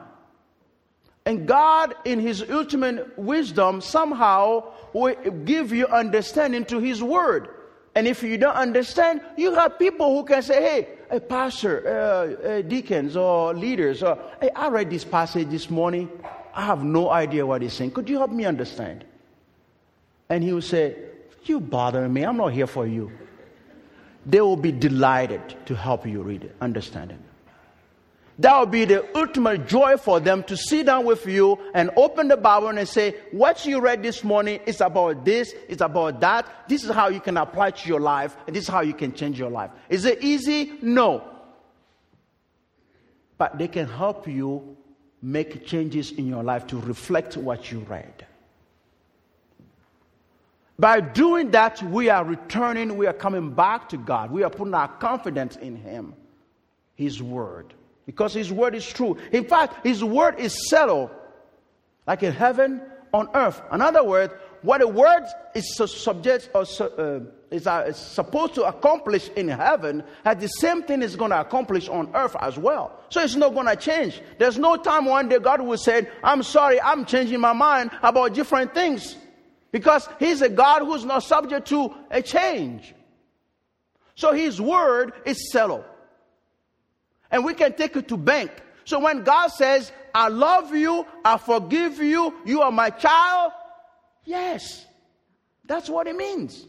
And 1.29 1.47
God, 1.47 1.93
in 2.05 2.19
His 2.19 2.43
ultimate 2.49 3.15
wisdom, 3.15 3.81
somehow 3.81 4.63
will 4.93 5.13
give 5.45 5.71
you 5.71 5.85
understanding 5.85 6.65
to 6.65 6.79
His 6.79 7.03
Word. 7.03 7.49
And 7.93 8.07
if 8.07 8.23
you 8.23 8.35
don't 8.39 8.55
understand, 8.55 9.21
you 9.37 9.53
have 9.53 9.77
people 9.77 10.17
who 10.17 10.25
can 10.25 10.41
say, 10.41 10.59
hey, 10.59 10.87
a 11.11 11.19
pastor, 11.19 11.85
uh, 11.85 12.47
uh, 12.47 12.61
deacons, 12.63 13.15
or 13.15 13.53
leaders, 13.53 14.01
or, 14.01 14.17
hey, 14.41 14.49
I 14.55 14.69
read 14.69 14.89
this 14.89 15.03
passage 15.03 15.49
this 15.49 15.69
morning. 15.69 16.09
I 16.55 16.65
have 16.65 16.83
no 16.83 17.11
idea 17.11 17.45
what 17.45 17.61
he's 17.61 17.73
saying. 17.73 17.91
Could 17.91 18.09
you 18.09 18.17
help 18.17 18.31
me 18.31 18.45
understand? 18.45 19.05
And 20.29 20.43
he 20.43 20.51
will 20.51 20.63
say, 20.63 20.95
You 21.43 21.59
bothering 21.59 22.11
me. 22.11 22.23
I'm 22.23 22.37
not 22.37 22.53
here 22.53 22.65
for 22.65 22.87
you. 22.87 23.11
They 24.25 24.41
will 24.41 24.57
be 24.57 24.71
delighted 24.71 25.43
to 25.67 25.75
help 25.75 26.07
you 26.07 26.23
read 26.23 26.45
it, 26.45 26.55
understand 26.59 27.11
it. 27.11 27.19
That 28.39 28.57
will 28.57 28.67
be 28.67 28.85
the 28.85 29.05
ultimate 29.17 29.67
joy 29.67 29.97
for 29.97 30.21
them 30.21 30.43
to 30.43 30.55
sit 30.55 30.85
down 30.85 31.03
with 31.03 31.27
you 31.27 31.59
and 31.73 31.91
open 31.97 32.29
the 32.29 32.37
Bible 32.37 32.69
and 32.69 32.87
say, 32.87 33.15
What 33.31 33.65
you 33.65 33.81
read 33.81 34.01
this 34.01 34.23
morning 34.23 34.61
is 34.65 34.79
about 34.79 35.25
this, 35.25 35.53
it's 35.67 35.81
about 35.81 36.21
that. 36.21 36.47
This 36.69 36.85
is 36.85 36.91
how 36.91 37.09
you 37.09 37.19
can 37.19 37.35
apply 37.35 37.71
to 37.71 37.89
your 37.89 37.99
life, 37.99 38.37
and 38.47 38.55
this 38.55 38.63
is 38.63 38.69
how 38.69 38.79
you 38.79 38.93
can 38.93 39.11
change 39.13 39.37
your 39.37 39.49
life. 39.49 39.71
Is 39.89 40.05
it 40.05 40.23
easy? 40.23 40.71
No. 40.81 41.21
But 43.37 43.57
they 43.57 43.67
can 43.67 43.87
help 43.87 44.25
you 44.25 44.77
make 45.21 45.65
changes 45.65 46.13
in 46.13 46.25
your 46.25 46.43
life 46.43 46.65
to 46.67 46.77
reflect 46.77 47.35
what 47.35 47.73
you 47.73 47.79
read. 47.79 48.25
By 50.77 51.01
doing 51.01 51.51
that, 51.51 51.83
we 51.83 52.09
are 52.09 52.23
returning, 52.23 52.95
we 52.95 53.05
are 53.05 53.11
coming 53.11 53.51
back 53.51 53.89
to 53.89 53.97
God. 53.97 54.31
We 54.31 54.43
are 54.43 54.49
putting 54.49 54.73
our 54.73 54.87
confidence 54.87 55.57
in 55.57 55.75
Him, 55.75 56.13
His 56.95 57.21
Word. 57.21 57.73
Because 58.09 58.33
His 58.33 58.51
word 58.51 58.73
is 58.73 58.87
true. 58.87 59.17
In 59.31 59.45
fact, 59.45 59.85
His 59.85 60.03
word 60.03 60.39
is 60.39 60.67
settled, 60.67 61.11
like 62.07 62.23
in 62.23 62.33
heaven 62.33 62.81
on 63.13 63.29
earth. 63.35 63.61
In 63.71 63.81
other 63.81 64.03
words, 64.03 64.33
what 64.63 64.81
a 64.81 64.87
word 64.87 65.27
is 65.53 65.75
subject 65.75 66.49
or 66.55 66.61
uh, 66.61 67.19
is, 67.51 67.67
uh, 67.67 67.85
is, 67.87 67.97
supposed 67.97 68.55
to 68.55 68.63
accomplish 68.63 69.29
in 69.35 69.47
heaven, 69.47 70.03
has 70.25 70.37
the 70.37 70.47
same 70.47 70.81
thing 70.81 71.03
is 71.03 71.15
going 71.15 71.29
to 71.29 71.39
accomplish 71.39 71.87
on 71.87 72.09
earth 72.15 72.35
as 72.39 72.57
well. 72.57 72.99
So 73.09 73.21
it's 73.21 73.35
not 73.35 73.53
going 73.53 73.67
to 73.67 73.75
change. 73.75 74.19
There's 74.39 74.57
no 74.57 74.75
time 74.77 75.05
one 75.05 75.29
day 75.29 75.37
God 75.37 75.61
will 75.61 75.77
say, 75.77 76.09
"I'm 76.23 76.41
sorry, 76.41 76.81
I'm 76.81 77.05
changing 77.05 77.39
my 77.39 77.53
mind 77.53 77.91
about 78.01 78.33
different 78.33 78.73
things," 78.73 79.17
because 79.71 80.09
He's 80.17 80.41
a 80.41 80.49
God 80.49 80.79
who's 80.81 81.05
not 81.05 81.21
subject 81.21 81.67
to 81.67 81.93
a 82.09 82.23
change. 82.23 82.95
So 84.15 84.33
His 84.33 84.59
word 84.59 85.13
is 85.25 85.51
settled, 85.51 85.83
and 87.31 87.43
we 87.45 87.53
can 87.53 87.73
take 87.73 87.95
it 87.95 88.07
to 88.07 88.17
bank. 88.17 88.51
So 88.85 88.99
when 88.99 89.23
God 89.23 89.47
says, 89.49 89.91
"I 90.13 90.29
love 90.29 90.73
you, 90.73 91.05
I 91.23 91.37
forgive 91.37 91.99
you, 91.99 92.33
you 92.45 92.61
are 92.61 92.71
my 92.71 92.89
child," 92.89 93.51
Yes, 94.29 94.85
that's 95.65 95.89
what 95.89 96.05
it 96.05 96.15
means. 96.15 96.67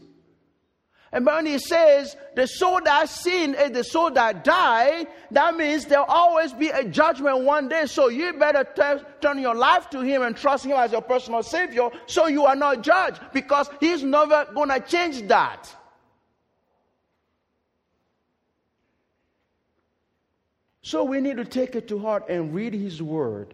And 1.11 1.25
when 1.25 1.45
he 1.45 1.59
says 1.59 2.15
the 2.35 2.47
soul 2.47 2.81
that 2.85 3.07
sin 3.07 3.53
is 3.53 3.71
the 3.71 3.83
soul 3.83 4.09
that 4.11 4.43
die, 4.43 5.05
that 5.29 5.55
means 5.55 5.85
there'll 5.85 6.05
always 6.05 6.53
be 6.53 6.69
a 6.69 6.83
judgment 6.85 7.41
one 7.43 7.67
day. 7.67 7.85
So 7.85 8.07
you 8.07 8.33
better 8.33 8.63
t- 8.63 9.03
turn 9.21 9.37
your 9.37 9.53
life 9.53 9.91
to 9.91 9.99
him 10.01 10.23
and 10.23 10.35
trust 10.35 10.65
him 10.65 10.71
as 10.71 10.91
your 10.91 11.01
personal 11.03 11.43
savior 11.43 11.89
so 12.07 12.25
you 12.27 12.45
are 12.45 12.55
not 12.55 12.81
judged 12.81 13.19
because 13.31 13.69
he's 13.79 14.01
never 14.01 14.47
going 14.55 14.69
to 14.69 14.79
change 14.79 15.27
that. 15.27 15.75
So 20.91 21.05
we 21.05 21.21
need 21.21 21.37
to 21.37 21.45
take 21.45 21.77
it 21.77 21.87
to 21.87 21.99
heart 21.99 22.25
and 22.27 22.53
read 22.53 22.73
his 22.73 23.01
word 23.01 23.53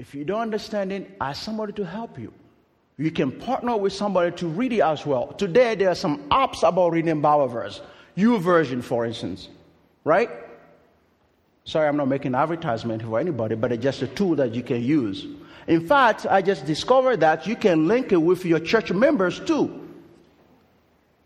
if 0.00 0.14
you 0.16 0.24
don't 0.24 0.40
understand 0.40 0.92
it, 0.92 1.16
ask 1.20 1.42
somebody 1.42 1.72
to 1.74 1.84
help 1.84 2.18
you. 2.18 2.32
You 2.96 3.12
can 3.12 3.30
partner 3.30 3.76
with 3.76 3.92
somebody 3.92 4.32
to 4.38 4.48
read 4.48 4.72
it 4.72 4.80
as 4.80 5.06
well. 5.06 5.28
Today, 5.34 5.76
there 5.76 5.90
are 5.90 5.94
some 5.94 6.28
apps 6.28 6.66
about 6.66 6.90
reading 6.90 7.20
Bible 7.20 7.46
verse. 7.46 7.80
YouVersion, 8.16 8.82
for 8.82 9.06
instance, 9.06 9.48
right? 10.02 10.28
Sorry, 11.62 11.86
I'm 11.86 11.96
not 11.96 12.08
making 12.08 12.34
advertisement 12.34 13.02
for 13.02 13.20
anybody, 13.20 13.54
but 13.54 13.70
it's 13.70 13.82
just 13.82 14.02
a 14.02 14.08
tool 14.08 14.34
that 14.34 14.56
you 14.56 14.64
can 14.64 14.82
use. 14.82 15.24
In 15.68 15.86
fact, 15.86 16.26
I 16.28 16.42
just 16.42 16.66
discovered 16.66 17.20
that 17.20 17.46
you 17.46 17.54
can 17.54 17.86
link 17.86 18.10
it 18.10 18.16
with 18.16 18.44
your 18.44 18.58
church 18.58 18.90
members 18.90 19.38
too. 19.38 19.88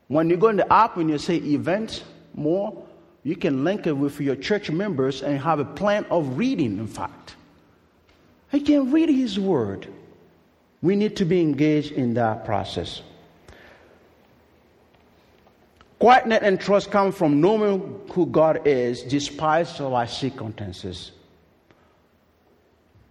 When 0.09 0.29
you 0.29 0.37
go 0.37 0.49
in 0.49 0.57
the 0.57 0.71
app 0.71 0.99
and 0.99 1.09
you 1.09 1.17
say 1.17 1.37
event 1.37 2.05
more, 2.35 2.88
you 3.23 3.37
can 3.37 3.65
link 3.65 3.87
it 3.87 3.93
with 3.93 4.21
your 4.21 4.37
church 4.37 4.71
members 4.71 5.23
and 5.23 5.39
have 5.41 5.59
a 5.59 5.65
plan 5.65 6.07
of 6.11 6.39
reading, 6.39 6.79
in 6.79 6.87
fact. 6.87 7.35
I 8.53 8.61
can 8.61 8.91
read 8.91 9.09
His 9.09 9.39
Word. 9.39 9.89
We 10.81 10.97
need 10.97 11.17
to 11.17 11.25
be 11.25 11.41
engaged 11.41 11.93
in 11.93 12.15
that 12.15 12.45
process. 12.45 13.03
Quietness 15.99 16.41
and 16.43 16.61
trust 16.61 16.91
come 16.93 17.11
from 17.11 17.41
knowing 17.41 18.01
who 18.13 18.27
God 18.27 18.67
is, 18.67 19.03
despite 19.03 19.81
all 19.81 19.97
our 19.97 20.07
circumstances. 20.07 21.11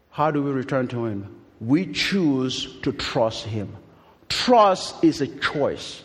How 0.09 0.31
do 0.31 0.41
we 0.41 0.51
return 0.51 0.87
to 0.87 1.05
Him? 1.05 1.35
We 1.59 1.91
choose 1.91 2.79
to 2.81 2.93
trust 2.93 3.45
Him. 3.45 3.75
Trust 4.29 5.03
is 5.03 5.21
a 5.21 5.27
choice. 5.27 6.01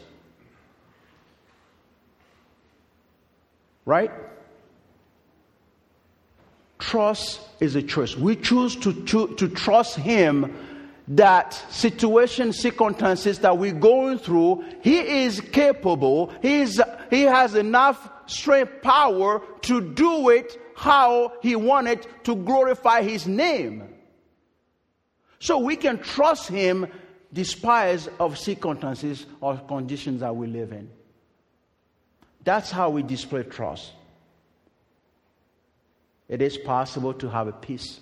Right? 3.84 4.10
Trust 6.78 7.40
is 7.60 7.76
a 7.76 7.82
choice. 7.82 8.16
We 8.16 8.36
choose 8.36 8.76
to, 8.76 8.92
to, 9.04 9.34
to 9.36 9.48
trust 9.48 9.96
Him 9.96 10.54
that 11.08 11.52
situation, 11.70 12.52
circumstances 12.52 13.40
that 13.40 13.58
we're 13.58 13.72
going 13.72 14.18
through, 14.18 14.64
He 14.82 15.24
is 15.24 15.40
capable, 15.40 16.32
He, 16.42 16.60
is, 16.60 16.82
he 17.10 17.22
has 17.22 17.54
enough 17.54 18.08
strength, 18.26 18.82
power 18.82 19.42
to 19.62 19.80
do 19.80 20.28
it 20.30 20.58
how 20.76 21.32
He 21.42 21.56
wanted 21.56 22.06
to 22.24 22.36
glorify 22.36 23.02
His 23.02 23.26
name. 23.26 23.88
So 25.38 25.58
we 25.58 25.76
can 25.76 25.98
trust 25.98 26.48
Him 26.48 26.86
despite 27.32 28.08
of 28.20 28.38
circumstances 28.38 29.26
or 29.40 29.56
conditions 29.56 30.20
that 30.20 30.34
we 30.34 30.46
live 30.46 30.72
in. 30.72 30.88
That's 32.44 32.70
how 32.70 32.90
we 32.90 33.02
display 33.02 33.44
trust 33.44 33.92
it 36.32 36.40
is 36.40 36.56
possible 36.56 37.12
to 37.12 37.28
have 37.28 37.46
a 37.46 37.52
peace 37.52 38.00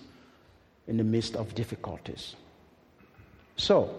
in 0.87 0.95
the 0.95 1.03
midst 1.03 1.35
of 1.35 1.53
difficulties. 1.53 2.37
So, 3.57 3.93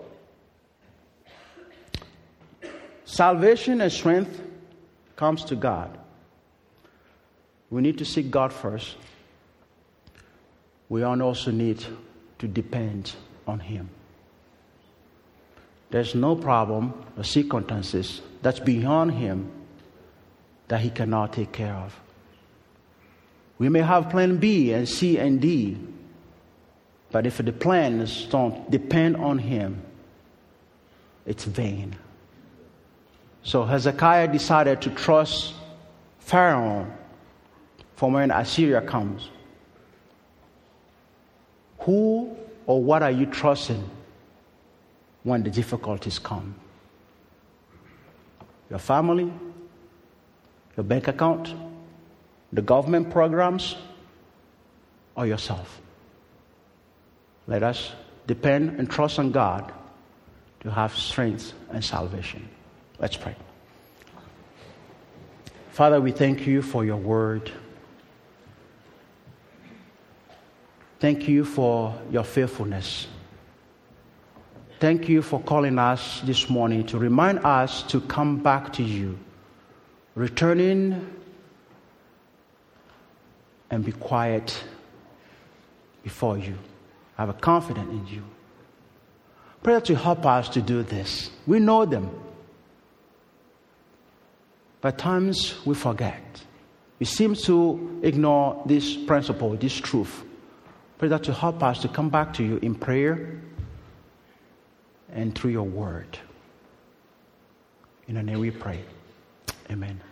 salvation 3.04 3.82
and 3.82 3.92
strength 3.92 4.40
comes 5.16 5.44
to 5.44 5.54
God. 5.54 5.98
We 7.68 7.82
need 7.82 7.98
to 7.98 8.06
seek 8.06 8.30
God 8.30 8.54
first. 8.54 8.96
We 10.88 11.02
also 11.02 11.50
need 11.50 11.84
to 12.38 12.48
depend 12.48 13.12
on 13.46 13.60
Him. 13.60 13.90
There's 15.90 16.14
no 16.14 16.36
problem 16.36 16.94
or 17.18 17.24
circumstances 17.24 18.22
that's 18.40 18.60
beyond 18.60 19.12
Him 19.12 19.50
that 20.72 20.80
He 20.80 20.88
cannot 20.88 21.34
take 21.34 21.52
care 21.52 21.74
of. 21.74 22.00
We 23.58 23.68
may 23.68 23.80
have 23.80 24.08
plan 24.08 24.38
B 24.38 24.72
and 24.72 24.88
C 24.88 25.18
and 25.18 25.38
D, 25.38 25.76
but 27.10 27.26
if 27.26 27.36
the 27.36 27.52
plans 27.52 28.24
don't 28.24 28.70
depend 28.70 29.16
on 29.16 29.36
Him, 29.36 29.82
it's 31.26 31.44
vain. 31.44 31.94
So 33.42 33.66
Hezekiah 33.66 34.28
decided 34.32 34.80
to 34.80 34.88
trust 34.88 35.52
Pharaoh 36.20 36.90
for 37.96 38.10
when 38.10 38.30
Assyria 38.30 38.80
comes. 38.80 39.28
Who 41.80 42.34
or 42.64 42.82
what 42.82 43.02
are 43.02 43.10
you 43.10 43.26
trusting 43.26 43.90
when 45.22 45.42
the 45.42 45.50
difficulties 45.50 46.18
come? 46.18 46.54
Your 48.70 48.78
family? 48.78 49.30
Your 50.76 50.84
bank 50.84 51.08
account? 51.08 51.54
the 52.52 52.62
government 52.62 53.10
programs, 53.10 53.76
or 55.16 55.26
yourself. 55.26 55.80
Let 57.46 57.62
us 57.62 57.92
depend 58.26 58.78
and 58.78 58.90
trust 58.90 59.18
on 59.18 59.32
God 59.32 59.72
to 60.60 60.70
have 60.70 60.96
strength 60.96 61.54
and 61.70 61.84
salvation. 61.84 62.48
Let's 62.98 63.16
pray. 63.16 63.34
Father, 65.70 66.00
we 66.00 66.12
thank 66.12 66.46
you 66.46 66.62
for 66.62 66.84
your 66.84 66.98
word. 66.98 67.50
Thank 71.00 71.26
you 71.26 71.44
for 71.44 71.98
your 72.10 72.22
faithfulness. 72.22 73.08
Thank 74.78 75.08
you 75.08 75.22
for 75.22 75.40
calling 75.40 75.78
us 75.78 76.20
this 76.20 76.50
morning 76.50 76.86
to 76.88 76.98
remind 76.98 77.38
us 77.40 77.82
to 77.84 78.00
come 78.00 78.42
back 78.42 78.72
to 78.74 78.82
you, 78.82 79.18
returning 80.14 81.14
and 83.70 83.84
be 83.84 83.92
quiet 83.92 84.62
before 86.02 86.38
you. 86.38 86.54
I 87.16 87.22
have 87.22 87.30
a 87.30 87.38
confidence 87.38 87.90
in 87.90 88.06
you. 88.06 88.22
Pray 89.62 89.80
to 89.80 89.94
help 89.94 90.26
us 90.26 90.48
to 90.50 90.60
do 90.60 90.82
this. 90.82 91.30
We 91.46 91.60
know 91.60 91.84
them. 91.84 92.10
But 94.80 94.98
times 94.98 95.54
we 95.64 95.74
forget. 95.74 96.20
We 96.98 97.06
seem 97.06 97.34
to 97.34 98.00
ignore 98.02 98.62
this 98.66 98.96
principle, 98.96 99.56
this 99.56 99.74
truth. 99.74 100.24
Pray 100.98 101.08
that 101.08 101.22
to 101.24 101.32
help 101.32 101.62
us 101.62 101.80
to 101.82 101.88
come 101.88 102.10
back 102.10 102.34
to 102.34 102.44
you 102.44 102.58
in 102.62 102.74
prayer 102.74 103.40
and 105.12 105.34
through 105.34 105.52
your 105.52 105.64
word. 105.64 106.18
In 108.08 108.16
the 108.16 108.22
name 108.22 108.40
we 108.40 108.50
pray. 108.50 108.84
Amen. 109.70 110.11